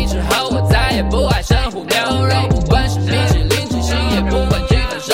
[1.80, 5.13] 虎牛肉，不管是米其林七星，也不管几分熟。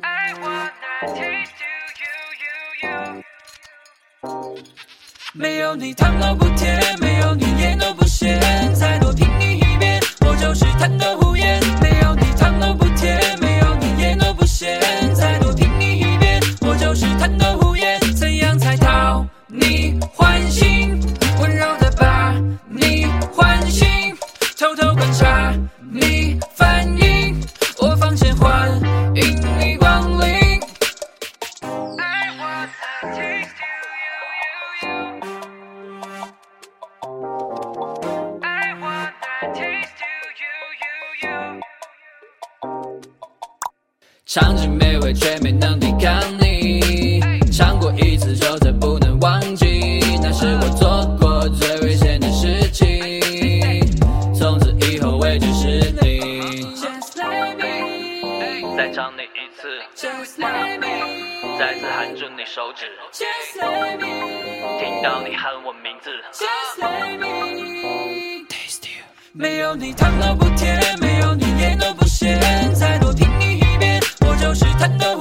[0.00, 0.30] I
[5.32, 8.38] 没有你糖都不甜，没有你盐都不咸，
[8.74, 11.60] 再多听你一遍，我就是贪得无厌。
[11.82, 14.80] 没有你糖都不甜，没有你盐都不咸，
[15.14, 17.59] 再多听你一遍，我就是贪得无。
[19.52, 21.00] 你欢心？
[21.40, 22.32] 温柔的把
[22.68, 23.88] 你唤醒，
[24.56, 25.52] 偷偷观察
[25.90, 27.36] 你反应，
[27.78, 28.70] 我放线欢
[29.14, 30.60] 迎你光临。
[44.26, 46.39] 尝尽美味却没能抵抗
[61.90, 62.86] 含住你手指，
[64.78, 66.10] 听到你喊我名字。
[69.32, 72.38] 没有你糖都不甜，没有你盐都不咸，
[72.74, 75.16] 再多听你一遍，我就是贪得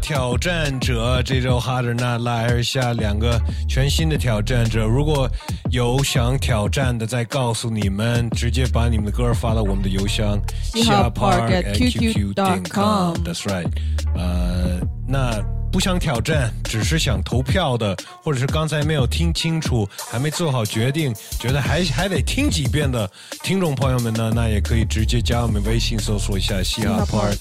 [0.00, 4.84] 挑战者，这周哈德纳拉尔下两个全新的挑战者。
[4.84, 5.30] 如果
[5.70, 10.40] 有想挑战的，再告诉你们，直接把你们的歌发到我们的邮箱
[10.72, 13.14] hiphoppark at qq qq.com com。
[13.24, 13.68] That's right。
[14.16, 15.40] 呃，那
[15.72, 23.08] 不想挑战，只是想投票的，或者是刚才没有听清楚，还没做好决定，觉得还还得听几遍的
[23.42, 27.38] 听众朋友们呢，那也可以直接加我们微信搜索一下嘻哈 Park。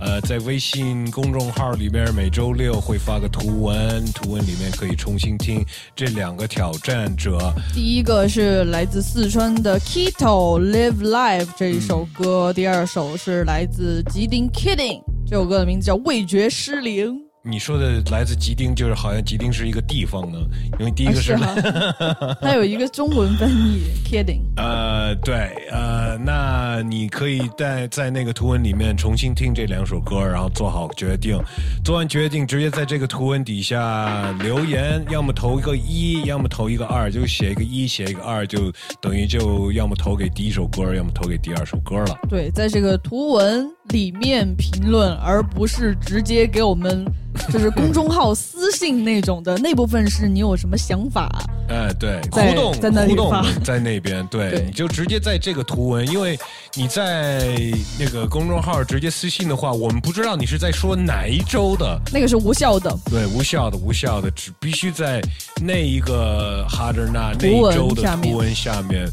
[0.00, 5.64] 呃，在微信公众号里边，每周六会发个图文，图文里面可以重新听
[5.94, 7.52] 这两个挑战者。
[7.72, 17.27] 第一个是来自四川的 Kito Live Life 这一首歌，第二首是来自吉丁 Kidding 这首歌的名字叫味觉失灵。
[17.42, 20.38] 你说的来自吉丁，就是好像吉丁是一个地方呢，
[20.78, 21.56] 因为第一个是，啊
[22.42, 24.42] 它有一个中文翻译 Kidding。
[24.56, 25.34] 呃，对，
[25.70, 31.40] 呃，那你可以在在那个图文里面重新听这两首歌，然后做好决定。
[31.84, 38.70] 做完决定，直接在这个图文底下留言，要么投一个一，要么投一个二，就写一个一，写一个二，就
[39.00, 42.18] 等于就要么投给第一首歌，要么投给第二首歌了。
[42.28, 47.04] 对，在这个图文里面评论，而不是直接给我们
[47.52, 49.56] 就是公众号私信那种的。
[49.58, 51.28] 那部分是你有什么想法？
[51.68, 56.38] 哎，对，互动在那里互动发在那边，对，对你就直接在这个图文，因为
[56.74, 57.56] 你在
[57.98, 62.94] 那个公众号直接私信的话，我们不知道你是在说哪一周的，那个是无效的。
[63.10, 65.20] 对，无效的，无效的，只必须在
[65.60, 69.06] 那一个哈德纳那一周的图文下面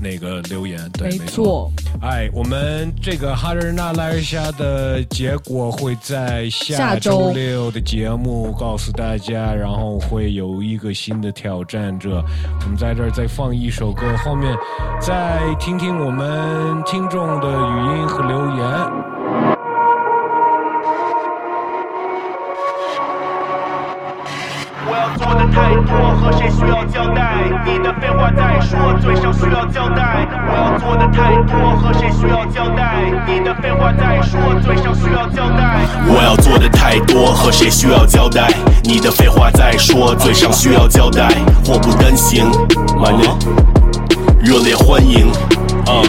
[0.00, 1.70] 那个留言，对，没没错。
[2.00, 12.22] 哎，我们这个哈日纳拉尔下的结果会在下周六的节目告诉大家，然后会有一个新的挑战者。
[12.62, 14.54] 我们在这儿再放一首歌，后面
[15.00, 19.15] 再听听我们听众的语音和留言。
[25.56, 27.32] 太多，和谁需要交代？
[27.64, 30.28] 你的废话再说，嘴上需要交代。
[30.46, 33.00] 我要做的太多，和谁需要交代？
[33.26, 35.80] 你的废话再说，嘴上需要交代。
[36.06, 38.50] 我要做的太多，和谁需要交代？
[38.84, 41.26] 你的废话再说，嘴上需要交代。
[41.64, 42.52] 祸不单行
[42.94, 43.38] ，My name，
[44.38, 45.32] 热烈欢迎，
[45.86, 46.04] 嗯。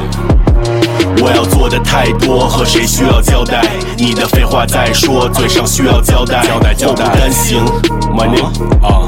[1.19, 3.63] 我要做的太多，和谁需要交代？
[3.97, 6.41] 你的废话再说，嘴上需要交代。
[6.45, 7.65] 交代交代，祸不单行
[8.13, 8.45] ，My name，
[8.85, 9.01] 啊，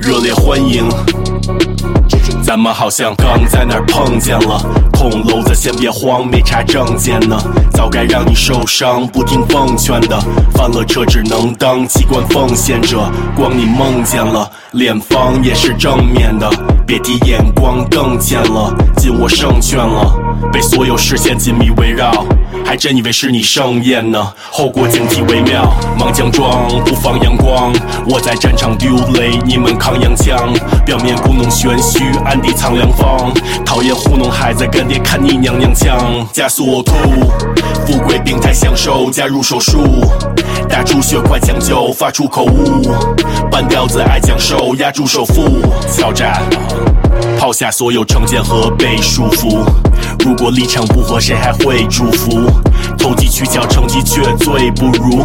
[0.00, 0.88] 热烈欢迎。
[2.42, 4.58] 咱们好像刚在哪儿碰见了，
[4.94, 7.38] 捅娄子先别慌，没查证件呢。
[7.72, 10.18] 早该让你受伤，不听奉劝的，
[10.54, 13.10] 翻了车只能当器官奉献者。
[13.36, 16.50] 光你梦见了，脸方也是正面的，
[16.86, 18.74] 别提眼光更贱了。
[18.96, 20.14] 尽我胜券了，
[20.50, 22.24] 被所有视线紧密围绕，
[22.70, 24.32] 还真以为是你盛宴呢。
[24.48, 27.72] 后果警惕为妙，忙将装不放阳光，
[28.08, 30.54] 我在战场丢雷，你们扛洋枪，
[30.86, 33.34] 表面故弄玄虚，暗地藏良方。
[33.66, 36.92] 讨厌糊弄孩子，干爹看你娘娘腔，加速呕吐，
[37.88, 40.06] 富贵病态享受，加入手术，
[40.68, 42.88] 打出血块抢救，发出口误，
[43.50, 45.60] 半吊子爱讲授，压住首富，
[45.92, 46.40] 挑战。
[47.36, 49.64] 抛下所有成见和被束缚。
[50.20, 52.46] 如果立场不合，谁还会祝福？
[52.98, 55.24] 投机取巧，成绩却最不如。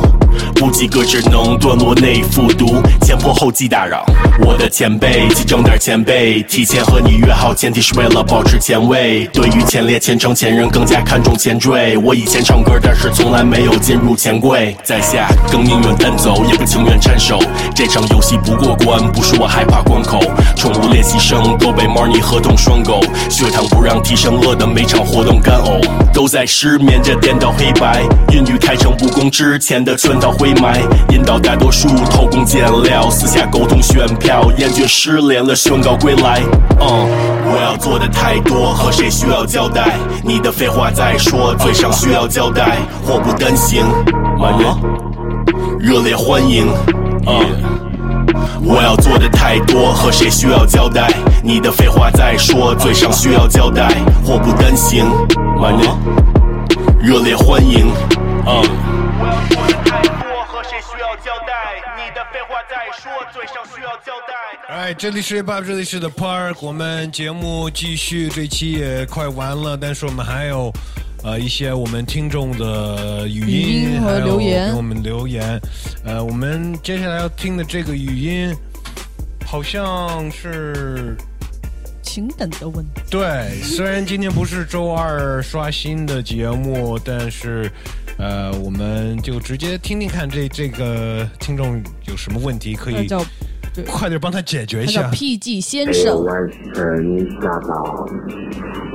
[0.55, 4.05] 不及格只能段落内复读，前仆后继打扰。
[4.39, 9.25] 我的前辈，记整点前辈，提前和你约好，前提是为了保持前卫。
[9.31, 11.97] 对于前列、前程、前人更加看重前缀。
[11.97, 14.75] 我以前唱歌，但是从来没有进入前柜。
[14.83, 17.39] 在下更宁愿单走，也不情愿搀手。
[17.73, 20.19] 这场游戏不过关，不是我害怕关口。
[20.55, 25.81] 宠物练习生都被 Marnie 合同双狗，血糖不让提升，饿的每场活动干呕。
[26.13, 30.79] 都在失眠着颠倒黑白，孕育开诚布公之前的圈套灰霾，
[31.09, 36.41] 引导大多数偷工减料，私下沟通选票，厌倦失联了，宣告归来。
[36.81, 36.87] 嗯，
[37.45, 39.99] 我要做的太多，和谁需要交代？
[40.23, 43.85] 你的废话再说，嘴上需要交代，祸不单行。
[44.39, 44.79] My name，
[45.79, 46.65] 热烈欢迎。
[47.27, 47.45] 嗯。
[48.63, 51.07] 我要做的太多，和谁需要交代？
[51.43, 53.89] 你的废话再说，嘴上需要交代，
[54.25, 55.05] 祸不单行。
[55.59, 55.99] My name，
[56.99, 57.91] 热烈欢迎。
[58.47, 58.63] 嗯。
[62.75, 64.33] 再说，嘴上需要交代。
[64.67, 70.73] 哎，这里是 Bob，这里是 The Park，我们节目继续，这期也快完了，但是我们还有
[71.23, 75.57] 呃一些我们听众的语语音还有留言给我们留言。
[76.03, 78.53] 呃，我们接下来要听的这个语音，
[79.45, 81.15] 好像是
[82.03, 83.01] 情感的问题。
[83.09, 87.71] 对，虽然今天不是周二刷新的节目，但是
[88.17, 93.21] 呃，我们就直接听听看这这个听众有什么问题，可以叫
[93.85, 95.11] 快点帮他解决一下。
[95.11, 96.33] PG 先哎生，万
[96.73, 98.07] 晨大宝，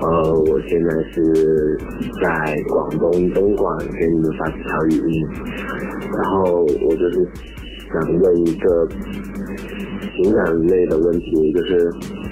[0.00, 1.78] 呃，我现在是
[2.22, 5.26] 在广东东莞给你们发这条语音，
[6.16, 7.28] 然后我就是
[7.92, 8.88] 想问一个
[10.22, 11.90] 情感类的问题，就是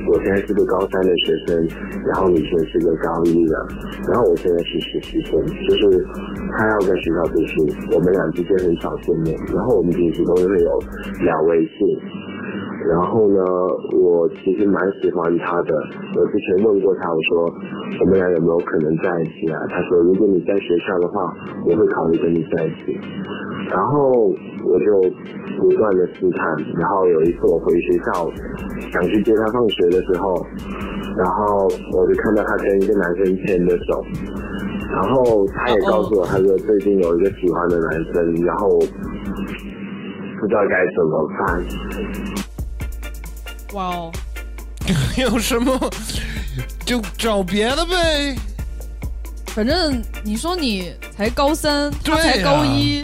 [0.09, 1.69] 我现在是个高三的学生，
[2.07, 3.67] 然后你现在是个高一的，
[4.09, 6.05] 然后我现在是实习生，就是
[6.53, 10.79] 他要在学校读书，我们俩之间很少见面，然后我们平时都会有
[11.25, 11.99] 聊微信。
[12.89, 13.43] 然后呢，
[14.01, 15.75] 我其实蛮喜欢他的。
[16.17, 17.53] 我之前问过他，我说
[18.01, 19.61] 我们俩有没有可能在一起啊？
[19.69, 21.35] 他说如果你在学校的话，
[21.67, 22.99] 我会考虑跟你在一起。
[23.71, 24.33] 然后
[24.65, 25.03] 我就
[25.59, 28.31] 不断的试探，然后有一次我回学校
[28.91, 30.35] 想去接他放学的时候，
[31.19, 34.03] 然后我就看到他跟一个男生牵着手，
[34.91, 38.79] 然后他也告诉我，他说最近有一个喜欢的男生，然后
[40.41, 41.39] 不知道该怎么办。
[43.75, 44.13] 哇哦，
[45.19, 45.79] 有什么
[46.87, 48.37] 就找别的呗。
[49.49, 53.03] 反正你说你才高三，他才高一，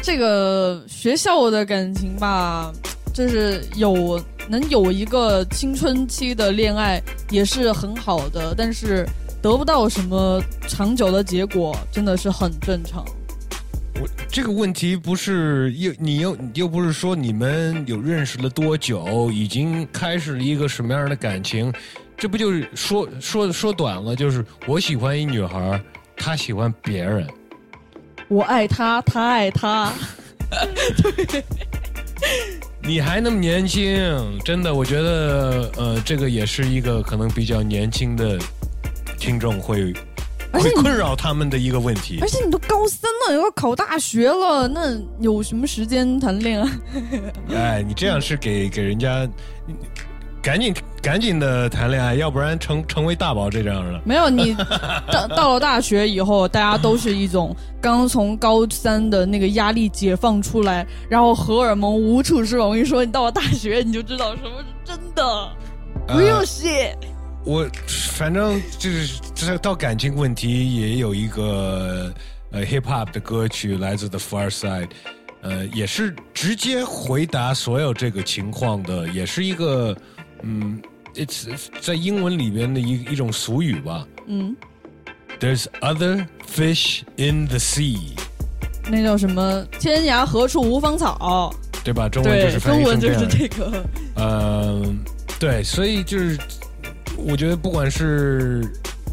[0.00, 2.72] 这个学校的感情吧，
[3.12, 9.06] 就是有能有一个青春期的恋爱也是很好的，但是
[9.42, 13.04] 得不到什么长久的结果，真的是很正常。
[14.30, 21.72] 这个问题不是又你又又不是说你们有认识了多久，已经开始了一个什么样的感情，
[22.16, 25.80] 这不就是说说说短了，就是我喜欢一女孩，
[26.16, 27.26] 她喜欢别人，
[28.28, 29.92] 我爱他，他爱他，
[32.82, 38.36] 你还那么年轻，真的，我觉得呃，这个也是一个可能比较年轻的
[39.16, 39.94] 听众会
[40.60, 42.28] 会困扰他们的一个问题而。
[42.28, 46.70] 且你都高三了，要考大学了，那有什么时间谈恋爱？
[47.54, 49.28] 哎，你这样是给给人家
[50.42, 54.00] 赶紧赶紧的谈恋爱，要不然成成为大宝这样的。
[54.04, 54.54] 没有，你
[55.10, 62.68] 到到了大学以后，大家都是一种刚从高三的那个压力解放出来，然后荷尔蒙无处释放。
[62.68, 65.24] 我跟你说，你到了大学，你就知道什么是真的。
[66.08, 66.94] 呃 Real shit。
[67.46, 67.66] 我
[68.14, 72.14] 反正就是这到感情问题也有一个
[72.52, 74.88] 呃 hip hop 的歌曲来自 The Far Side，
[75.42, 79.96] 呃，也是直接回答所有这个情况的，也是一个
[80.42, 80.80] 嗯
[81.14, 81.48] ，it's
[81.80, 84.06] 在英文里边的一一种俗语吧。
[84.28, 84.54] 嗯
[85.40, 88.12] ，There's other fish in the sea，
[88.88, 89.66] 那叫什么？
[89.80, 91.52] 天涯何处无芳草。
[91.82, 92.08] 对吧？
[92.08, 93.84] 中文就是，中文就是这个。
[94.16, 95.04] 嗯，
[95.38, 96.38] 对，所以就是，
[97.26, 98.62] 我觉得不管是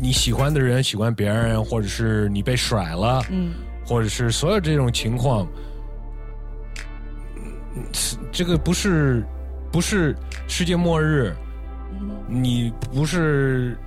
[0.02, 3.54] 你喜欢的人喜欢别人，或者是你被甩了，嗯，
[3.86, 5.48] 或者是所有这种情况，
[7.76, 7.84] 嗯
[8.32, 9.24] 这个不是
[9.72, 10.16] 不是
[10.48, 11.34] 世界末日，
[12.28, 13.78] 你不是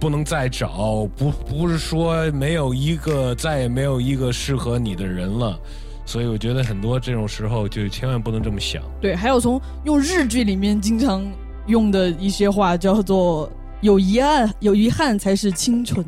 [0.00, 5.58] 不能再找，不不是说没有一个再也没有一个适合你的人了。
[6.06, 8.80] 所以我觉得很多这种时候就千万不能这么想。
[9.00, 11.26] 对，还有从用日剧里面经常
[11.66, 13.50] 用的一些话，叫做
[13.80, 16.04] “有遗憾，有遗憾才是青春”。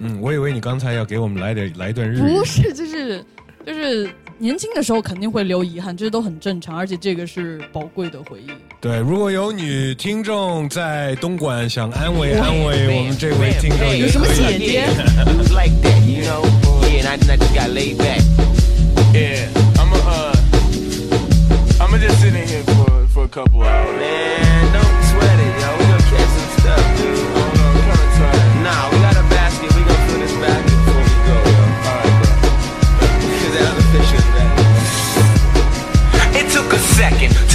[0.00, 2.20] 嗯，我以为你刚才要给我们来点来一段日语。
[2.20, 3.24] 不是，就是
[3.66, 4.08] 就是
[4.38, 8.48] 年轻的时候肯定会留遗憾，这都很正常，而且这个是宝贵的回忆。
[8.80, 14.84] 对，如果有女听众在东莞想安慰 安慰我们这位听众，有什么姐姐？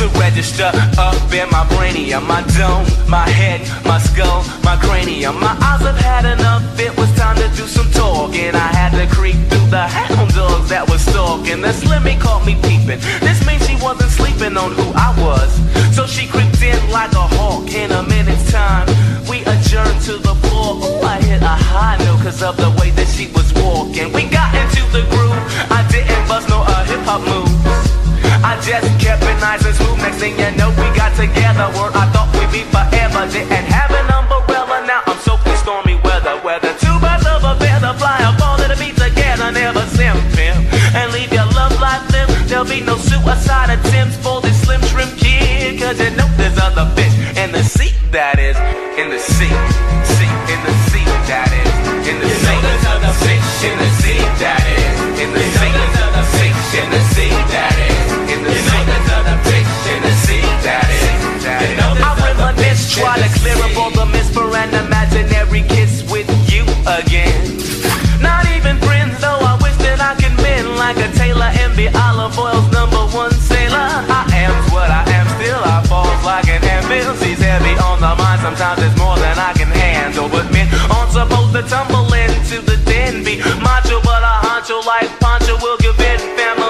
[0.04, 5.40] To register up in my brainium, my dome, my head, my skull, my cranium.
[5.40, 8.54] My eyes have had enough, it was time to do some talking.
[8.54, 11.62] I had to creep through the hound dogs that was stalking.
[11.62, 13.00] The slimmy caught me peeping.
[13.24, 15.50] This means she wasn't sleeping on who I was.
[15.96, 18.88] So she creeped in like a hawk in a minute's time.
[19.30, 20.84] We adjourned to the floor.
[20.84, 24.12] Ooh, I hit a high note cause of the way that she was walking.
[24.12, 25.40] We got into the groove.
[25.72, 28.03] I didn't bust no uh, hip hop moves.
[28.44, 29.98] I just kept it nice and smooth.
[30.04, 31.72] Next thing you know, we got together.
[31.80, 33.24] Word I thought we'd be forever.
[33.32, 34.84] Didn't have an umbrella.
[34.84, 36.36] Now I'm soaking stormy weather.
[36.44, 39.48] Weather two birds of a feather fly up all to the beat together.
[39.52, 40.60] Never simping
[40.92, 42.30] and leave your love life limp.
[42.52, 45.80] There'll be no suicide attempts for this slim shrimp kid.
[45.80, 47.96] Cause you know there's other fish in the sea.
[48.12, 48.60] That is
[49.00, 49.56] in the sea.
[50.20, 51.08] Sea in the sea.
[51.32, 51.72] That is
[52.12, 52.60] in the sea.
[52.60, 54.20] There's other fish in the sea.
[54.44, 55.63] That is in the sea.
[62.94, 67.42] Try to clear up all the mess for an imaginary kiss with you again.
[68.22, 71.90] Not even friends, though I wish that I could mend like a tailor and be
[71.90, 73.82] olive oil's number one sailor.
[73.82, 77.18] I am what I am, still I fall like an anvil.
[77.18, 80.30] He's heavy on the mind, sometimes it's more than I can handle.
[80.30, 85.10] But men aren't supposed to tumble into the den, be macho, but a honcho like
[85.18, 86.63] Poncho will give in, family.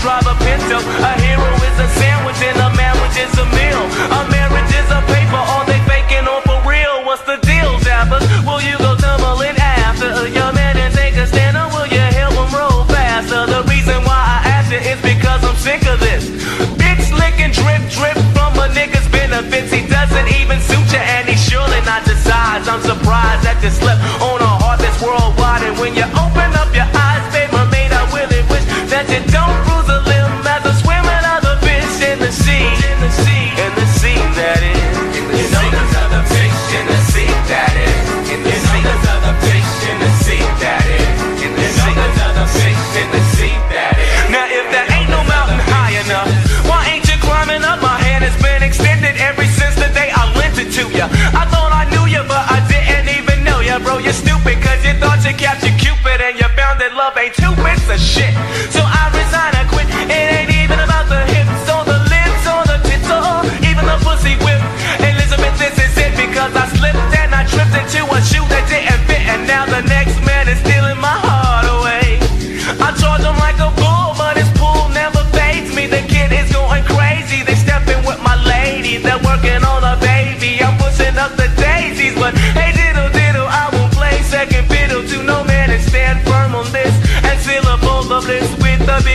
[0.00, 0.80] Drive a Pinto.
[0.80, 3.84] A hero is a sandwich and a marriage is a meal.
[4.16, 7.04] A marriage is a paper, are they faking or for real?
[7.04, 8.24] What's the deal, Zappers?
[8.48, 12.32] Will you go tumbling after your man and take a stand or will you help
[12.32, 13.44] him roll faster?
[13.44, 16.32] The reason why I ask you is because I'm sick of this.
[16.80, 19.70] Bitch licking drip drip from a nigga's benefits.
[19.70, 22.68] He doesn't even suit you and he's surely not size.
[22.68, 25.62] I'm surprised that you slept on a heart that's worldwide.
[25.62, 26.99] And when you open up your eyes,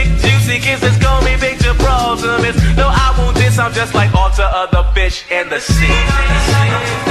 [0.06, 0.98] big juicy kisses.
[0.98, 3.57] Call me picture problem is no, I won't diss.
[3.60, 7.05] I'm just like all the other fish in the sea.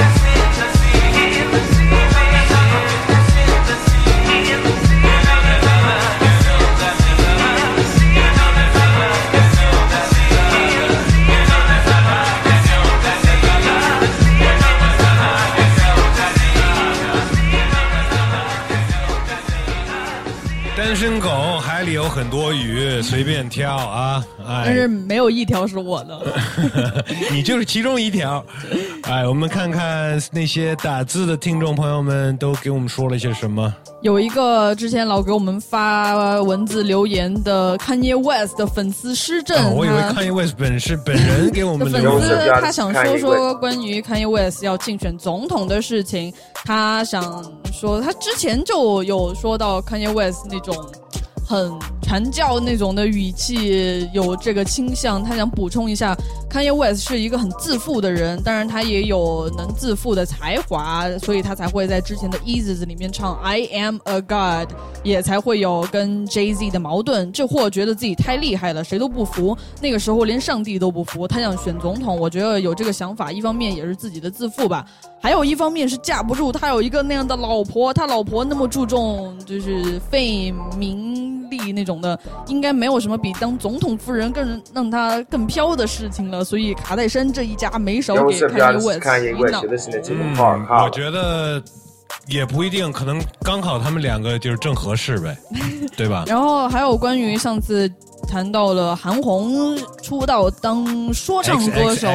[22.15, 24.25] 很多鱼，随便挑啊！
[24.47, 26.17] 哎但是哎，没有一条是我的。
[27.29, 28.41] 你就是其中一条。
[29.03, 33.73] 哎，我们看看那些打字的听众朋友们都给我们说了些什么。
[34.01, 42.29] 有一个之前老给我们发文字留言的 Kanye West 的粉丝施政，啊我以为 Kanye West 本是本人给我 的粉们留丝，
[42.61, 46.33] 他想说说关于 Kanye West 要竞选总统的事情，
[46.63, 47.43] 他想
[47.73, 50.73] 说他之前就有说到 Kanye West 那种
[51.47, 51.71] 很
[52.05, 56.15] 传教那种的语气有这个倾向，他想补充一下
[56.47, 64.69] ，Kanye West 是一个很自负的人，当然他也有能自负的才华，所以他才会在之前的 Eases 里面唱 I am a God，
[65.01, 67.31] 也才会有跟 Jay Z 的矛盾。
[67.31, 74.85] 这货觉得自己太厉害了，谁都不服，那个时候连上帝都不服，他想选总统，我觉得有这个想法，一方面也是自己的自负吧，
[75.25, 86.43] 还有一方面是架不住他有一个那样的老婆，他老婆那么注重就是 fame 名利那种的，应该没有什么比当总统夫人更让他更飘的事情了。
[86.43, 90.05] 所以卡戴珊这一家没少给 Kanye West 洗脑。
[90.11, 91.59] 嗯，我觉得
[92.27, 95.35] 也不一定，可能刚好他们两个就是正合适呗，
[95.97, 96.23] 对吧？
[96.27, 97.91] 然后还有关于上次
[98.25, 102.07] 谈到了韩红出道当说唱歌手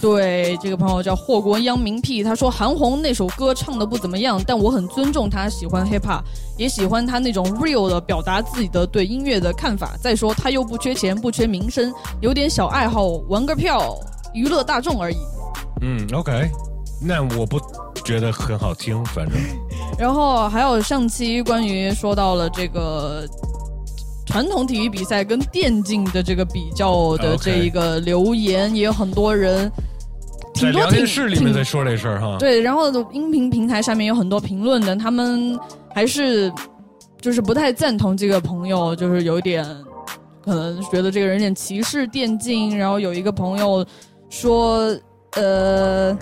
[0.00, 6.22] 对这个朋友叫祸国殃民屁，他说韩红那首歌唱的不怎么样，但我很尊重他喜欢 hip hop，
[6.56, 9.90] 也喜欢他那种 real 的表达自己的对音乐的看法。
[10.00, 13.98] 再说他又不缺钱，不缺名声，有点小爱好，玩个票
[14.32, 15.16] 娱乐大众而已。
[15.80, 16.48] 嗯，OK，
[17.00, 17.60] 那我不
[18.04, 19.36] 觉得很好听，反正
[19.98, 23.26] 然后还有上期关于说到了这个
[24.32, 29.70] 传统体育比赛跟电竞的这个比较的这一个留言，也有很多人
[30.54, 32.38] 挺多挺在聊天室里面在说这事儿哈。
[32.38, 35.54] 对，然后音频平台上面有很多评论的，他们
[35.94, 36.50] 还是
[37.20, 39.66] 就是不太赞同这个朋友，就是有一点
[40.42, 42.78] 可能觉得这个人有点歧视电竞。
[42.78, 43.84] 然后有一个朋友
[44.30, 44.96] 说，
[45.32, 46.16] 呃。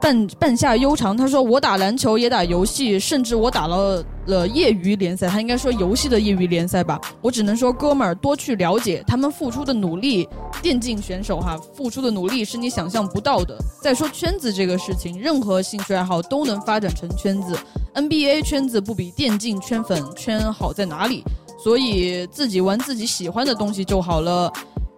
[0.00, 7.00] 半半夏悠长，他说我打篮球也打游戏，甚至我打了了业余联赛，他应该说游戏的业余联赛吧。
[7.20, 10.28] 我只能说哥们儿多去了解他们付出的努力，
[10.62, 13.56] 电竞选手哈付出的努力是你想象不到的。
[13.82, 17.58] 再说圈子这个事情，任何兴趣爱好都能发展成圈子
[17.94, 21.24] ，NBA 圈子不比电竞圈粉圈好在哪里？
[21.58, 24.52] 所以自己玩自己喜欢的东西就好了。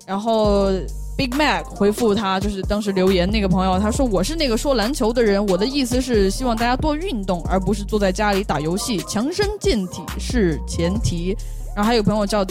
[0.07, 0.71] 然后
[1.19, 11.37] Big Mac 回复他，就是当时留言那个朋友，他说我是那个说篮球的人，我的意思是希望大家多运动，而不是坐在家里打游戏，强身健体是前提。
[11.75, 12.45] 然后还有朋友叫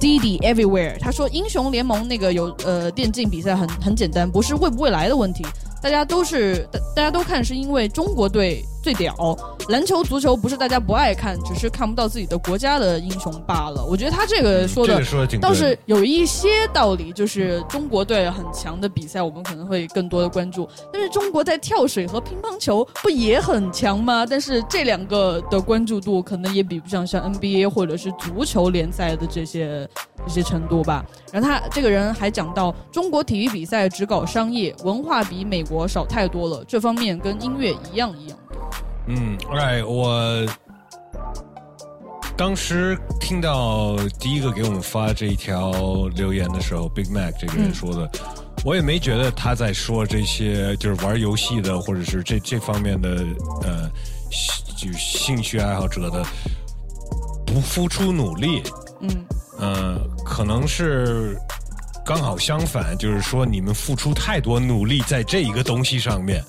[0.00, 5.46] Didi Everywhere，他说英雄联盟那个有呃电竞比赛很很简单，不是未不未来的问题，
[5.80, 9.14] 大家都是大大家都看是因为中国队最屌，
[9.68, 13.84] 篮球足球不是大家不爱看，只是看不到自己的国家的英雄罢了。
[13.84, 15.02] 我觉得他这个说的
[15.40, 20.66] 倒是有一些道理，就是中国队很强的比赛，我们可能会更多的关注。
[20.92, 24.24] 但是中国在跳水和乒乓球不也很强吗？
[24.24, 29.86] 但是这两个的关注度可能也比不上像 NBA 或者是足球联赛的这些
[30.24, 31.04] 这些程度吧。
[31.30, 38.38] 然后他这个人还讲到，中国体育比赛只搞商业，文化比美国少太多了，这方面跟音乐一样一样。
[39.10, 40.46] 嗯，right，我
[42.36, 48.10] 当时听到第一个给我们发这一条留言的时候，Big Mac 这个人说的，
[48.66, 53.24] 我也没觉得他在说这些就是玩游戏的或者是这这方面的
[53.62, 53.90] 呃，
[54.76, 56.22] 就兴趣爱好者的
[57.46, 58.62] 不付出努力，
[59.00, 59.24] 嗯，
[59.58, 61.34] 呃，可能是
[62.04, 66.44] 刚好相反，就是说你们付出太多努力在这一个东西上面，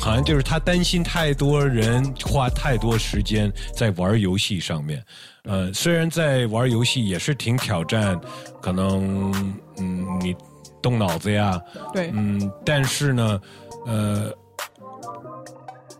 [0.00, 5.02] 好像就是他担心太多人花太多时间在玩游戏上面。
[5.44, 8.18] 呃，虽然在玩游戏也是挺挑战，
[8.62, 9.32] 可能
[9.78, 10.34] 嗯你
[10.80, 11.60] 动脑子呀，
[11.92, 13.40] 对嗯，但是呢，
[13.86, 14.32] 呃，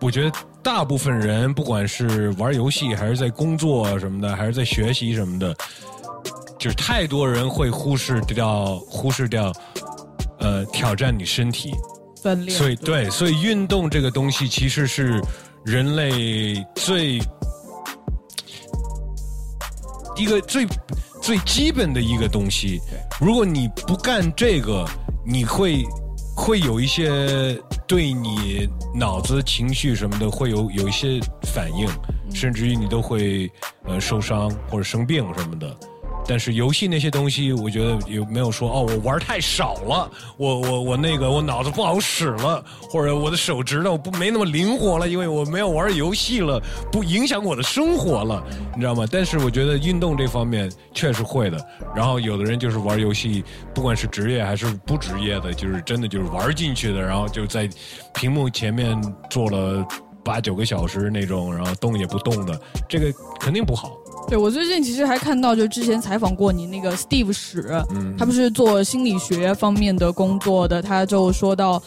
[0.01, 0.33] 我觉得
[0.63, 5.55] 大部分人不管是玩游戏还是在工作什么的，还是在学习什么的，
[6.59, 9.53] 就是太多人会忽视掉忽视掉，
[10.39, 11.73] 呃，挑战你身体。
[12.51, 15.23] 所以对，所以运动这个东西其实是
[15.65, 17.19] 人类最
[20.17, 20.67] 一个最
[21.21, 22.81] 最基本的一个东西。
[23.21, 24.85] 如果你不干这个，
[25.25, 25.85] 你会
[26.37, 31.21] 会有一些对你脑子、情绪什么的会有有一些
[31.53, 31.89] 反应，
[32.33, 33.51] 甚至于你都会
[33.85, 35.77] 呃受伤或者生病什么的。
[36.27, 46.61] 但是游戏那些东西，我觉得有没有说哦，我玩太少了，我我我那个我脑子不好使了，或者我的手指头不没那么灵活了，因为我没有玩游戏了，
[46.91, 48.43] 不影响我的生活了，
[48.75, 49.07] 你知道吗？
[49.11, 51.59] 但是我觉得运动这方面确实会的。
[51.95, 53.45] 然后有的人就是玩游戏，
[53.75, 57.69] 不管是职业还是不职业的，就是真的就是玩进去的，然后就在
[58.15, 59.87] 屏幕前面做了
[60.25, 63.93] 八九个小时那种，然后动也不动的，这个肯定不好。
[64.27, 71.83] 对我最近其实还看到，就之前采访过你那个 Steve 史，嗯他不是做心理学方面的工作的，他就说到。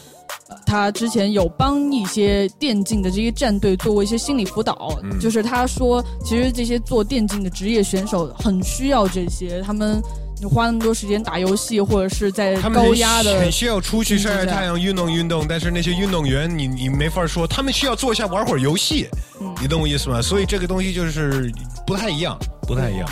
[0.50, 10.02] 呃他之前有帮一些电竞的这些战队做过一些心理辅导，嗯就是他说，其实这些做电竞的职业选手很需要这些，他们
[10.44, 19.08] 花那么多时间打游戏，或者是在高压的很需要出去晒晒太阳、运动运动，但是那些运动员，你你没法说，他们需要坐下玩会儿游戏，
[19.42, 20.22] 嗯你懂我意思吗？
[20.22, 21.52] 所以这个东西就是
[21.86, 22.38] 不太一样，
[22.68, 23.10] 不太一样。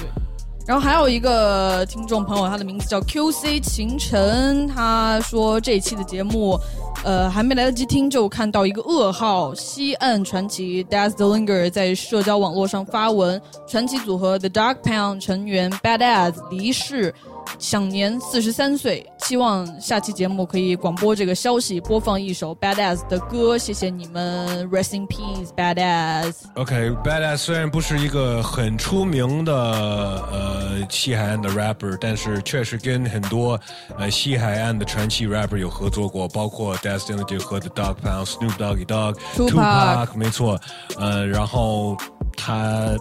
[0.67, 6.59] 然后还有一个听众朋友，他的名字叫 QC 秦晨，他说这一期的节目，
[7.03, 17.13] 呃，还没来得及听就看到一个噩耗，西岸传奇 Daz Dillinger 在社交网络上发文，传奇组合 The Dark Pound 成员 Badass 离世，
[17.59, 19.05] 享年四十三岁。
[19.19, 26.35] 希望下期节目可以广播这个消息，播放一首 Badass 的歌，谢谢你们，Rest in peace Badass。
[26.55, 33.59] OK，Badass、虽然不是一个很出名的呃西海岸的 rapper，但是确实跟很多
[33.97, 40.59] 呃西海岸的传奇 rapper 有合作过，包括 Destiny 和 The Dog Pound、Snoop Doggy Dogg、Tupac 没错，
[40.99, 41.97] 呃，然后
[42.37, 42.95] 他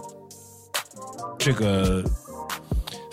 [1.37, 2.03] 这个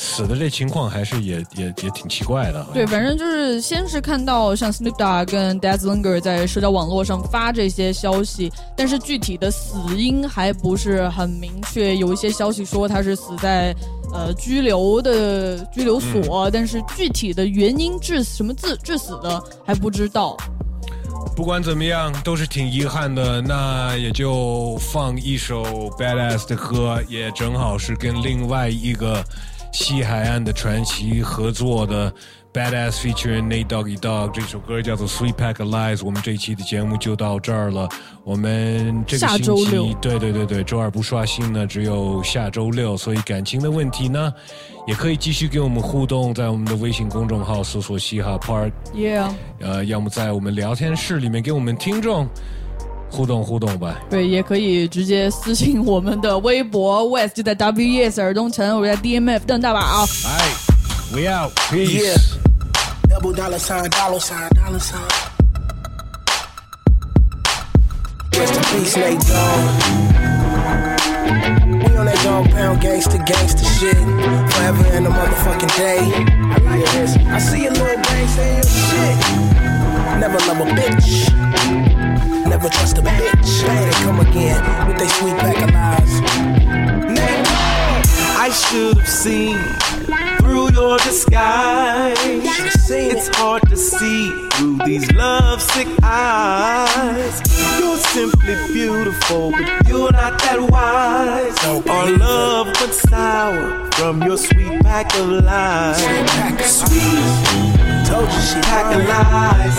[0.03, 2.67] 死的这情况还是也也也挺奇怪的。
[2.75, 11.97] 对，反正就是先是看到像 Snoop Dogg 跟 Daz Linger 在社交网络上发这些消息，但是具体的死因还不是很明确。
[11.97, 13.73] 有一些消息说他是死在
[14.13, 20.37] 呃拘留的拘留所，但是具体的原因致什么致致死的还不知道。
[21.35, 23.41] 不管怎么样，都是挺遗憾的。
[23.41, 25.63] 那也就放一首
[25.97, 29.25] Badass 的歌，也正好是跟另外一个
[29.73, 32.13] 西海岸的传奇合作的
[32.53, 34.31] Badass featuring Nate Doggy Dog。
[34.33, 36.05] 这首歌叫做 Sweet Pack of Lies。
[36.05, 37.89] 我们这一期的节目就到这儿了。
[38.23, 42.99] 我们这个星期，对对对对，周二不刷新呢，只有下周六。
[42.99, 44.33] 所以感情的问题呢，
[44.87, 48.73] 也可以继续跟我们互动，在我们的微信公众号搜索“嘻哈 Part”。
[48.95, 52.29] Yeah，呃，要么在我们聊天室里面给我们听众
[53.13, 54.01] 互动互动吧。
[54.09, 59.81] 对，也可以直接私信我们的微博 West 就在 WES 尔东城，我在 DMF 邓大宝。
[60.27, 60.49] 哎
[61.13, 62.03] ，We out，peace。
[62.03, 62.17] Yeah.
[63.11, 64.99] Double dollar sign, dollar sign, dollar sign.
[68.33, 71.02] Rest in peace, Nate Dogg.
[71.33, 73.97] We on that dog pound gangsta gangsta shit.
[74.53, 76.01] Forever and a motherfucking day.
[76.05, 77.17] I like this.
[77.17, 79.17] I see a little saying your shit.
[80.21, 81.33] Never love a bitch.
[82.47, 83.63] Never trust a bitch.
[83.63, 86.13] Hey, they come again with they sweet pack of lies.
[88.45, 89.57] I should have seen
[90.43, 92.19] through your disguise.
[92.91, 97.41] It's hard to see through these lovesick eyes.
[97.79, 101.57] You're simply beautiful, but you're not that wise.
[101.89, 106.03] Our love went sour from your sweet pack of lies.
[106.67, 109.79] Sweet, told you she pack of lies.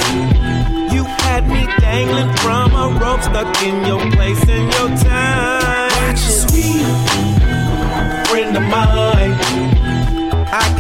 [0.94, 6.16] You had me dangling from a rope, stuck in your place and your time.
[6.16, 7.34] Sweet
[8.34, 9.33] friend of mine.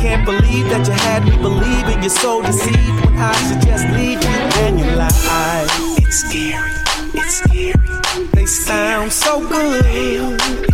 [0.03, 4.21] Can't believe that you had me believing you're so deceived when I should just leave
[4.21, 5.65] you and you lie.
[6.03, 6.75] It's scary,
[7.15, 8.27] it's scary.
[8.33, 9.85] They sound so good.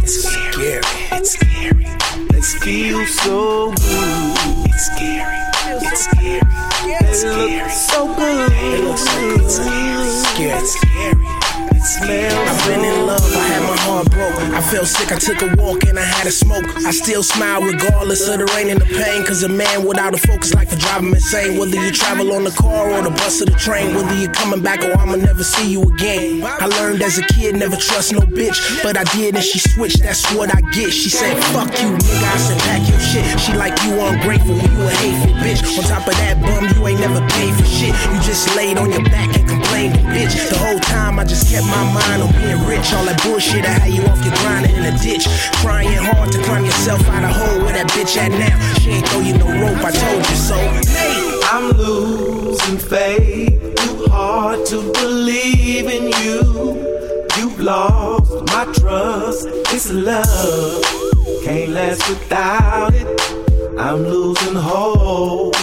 [0.01, 0.81] It's scary,
[1.14, 1.85] it's scary.
[2.31, 4.34] They feel so good.
[4.65, 5.38] It's scary,
[5.77, 6.41] it's scary.
[6.81, 8.51] They look so good.
[8.51, 9.41] They look so good.
[9.45, 9.57] It's
[10.26, 11.48] scary, it's scary.
[11.98, 14.38] I've been in love, I had my heart broke.
[14.53, 16.64] I felt sick, I took a walk and I had a smoke.
[16.86, 19.26] I still smile regardless of the rain and the pain.
[19.26, 21.57] Cause a man without a focus like for driving insane.
[21.57, 24.61] Whether you travel on the car or the bus or the train, whether you're coming
[24.61, 26.44] back or I'ma never see you again.
[26.45, 28.84] I learned as a kid, never trust no bitch.
[28.84, 30.94] But I did and she switched, that's what I get.
[30.94, 32.22] She said, fuck you, nigga.
[32.22, 33.26] I said, pack your shit.
[33.40, 35.66] She like you ungrateful, you a hateful bitch.
[35.78, 37.98] On top of that, bum, you ain't never paid for shit.
[38.14, 40.38] You just laid on your back and complained, bitch.
[40.49, 42.93] The whole time I just kept my mind on being rich.
[42.93, 44.34] All that bullshit you off your
[44.65, 45.26] in a ditch.
[46.30, 48.57] Hard to climb yourself out of hole where that bitch at now.
[48.80, 50.57] She ain't throw you no rope, I told you so.
[51.51, 53.76] I'm losing faith.
[53.76, 57.26] Too hard to believe in you.
[57.38, 59.47] You've lost my trust.
[59.72, 60.84] This love
[61.43, 63.07] can't last without it.
[63.80, 65.56] I'm losing hope.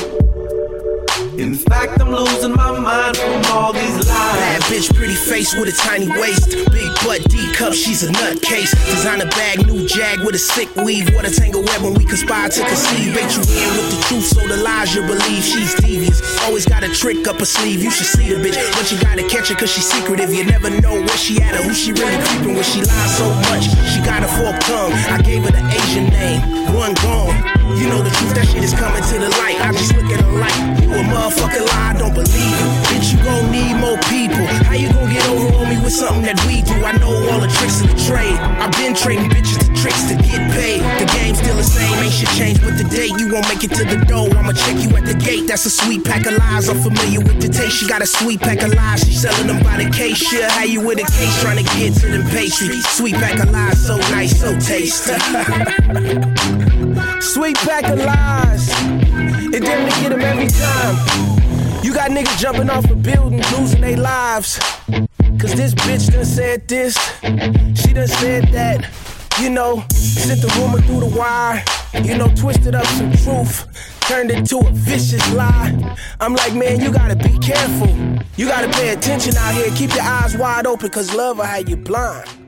[1.38, 4.65] In fact, I'm losing my mind from all these lies.
[4.66, 6.50] Bitch, pretty face with a tiny waist.
[6.74, 8.74] Big butt, D cup, she's a nutcase.
[8.90, 11.14] Designer bag, new jag with a sick weave.
[11.14, 13.14] What a tangle web when we conspire to conceive.
[13.14, 15.44] Bait you in with the truth, so the lies you believe.
[15.44, 16.18] She's devious.
[16.42, 17.80] Always got a trick up her sleeve.
[17.80, 20.34] You should see the bitch, but you gotta catch her cause she's secretive.
[20.34, 23.30] You never know where she at or who she really creeping when she lies so
[23.46, 23.70] much.
[23.94, 24.92] She got a forked tongue.
[25.14, 26.42] I gave her the Asian name.
[26.74, 27.56] One gone.
[27.78, 29.58] You know the truth, that shit is coming to the light.
[29.60, 32.70] I just look at her like, you a motherfucking lie, I don't believe it.
[32.88, 34.46] Bitch, you gon' need more people.
[34.64, 36.72] How you gon' get over on me with something that we do?
[36.84, 38.32] I know all the tricks of the trade.
[38.32, 40.80] I've been trading bitches to tricks to get paid.
[41.00, 43.12] The game's still the same, ain't shit changed but the date.
[43.18, 45.46] You won't make it to the door, I'ma check you at the gate.
[45.46, 47.76] That's a sweet pack of lies, I'm familiar with the taste.
[47.76, 50.16] She got a sweet pack of lies, she selling them by the case.
[50.16, 52.86] Sure, how you with a case trying to get to them pastries?
[52.88, 55.12] Sweet pack of lies, so nice, so tasty.
[57.20, 58.70] Sweet pack of lies.
[59.52, 61.45] It damn near get them every time.
[61.82, 64.58] You got niggas jumping off a building, losing their lives.
[65.38, 66.96] Cause this bitch done said this,
[67.80, 68.90] she done said that.
[69.40, 71.62] You know, sent the rumor through the wire.
[72.02, 73.66] You know, twisted up some truth,
[74.00, 75.96] turned it to a vicious lie.
[76.20, 77.88] I'm like, man, you gotta be careful.
[78.36, 79.70] You gotta pay attention out here.
[79.76, 82.45] Keep your eyes wide open, cause love will have you blind.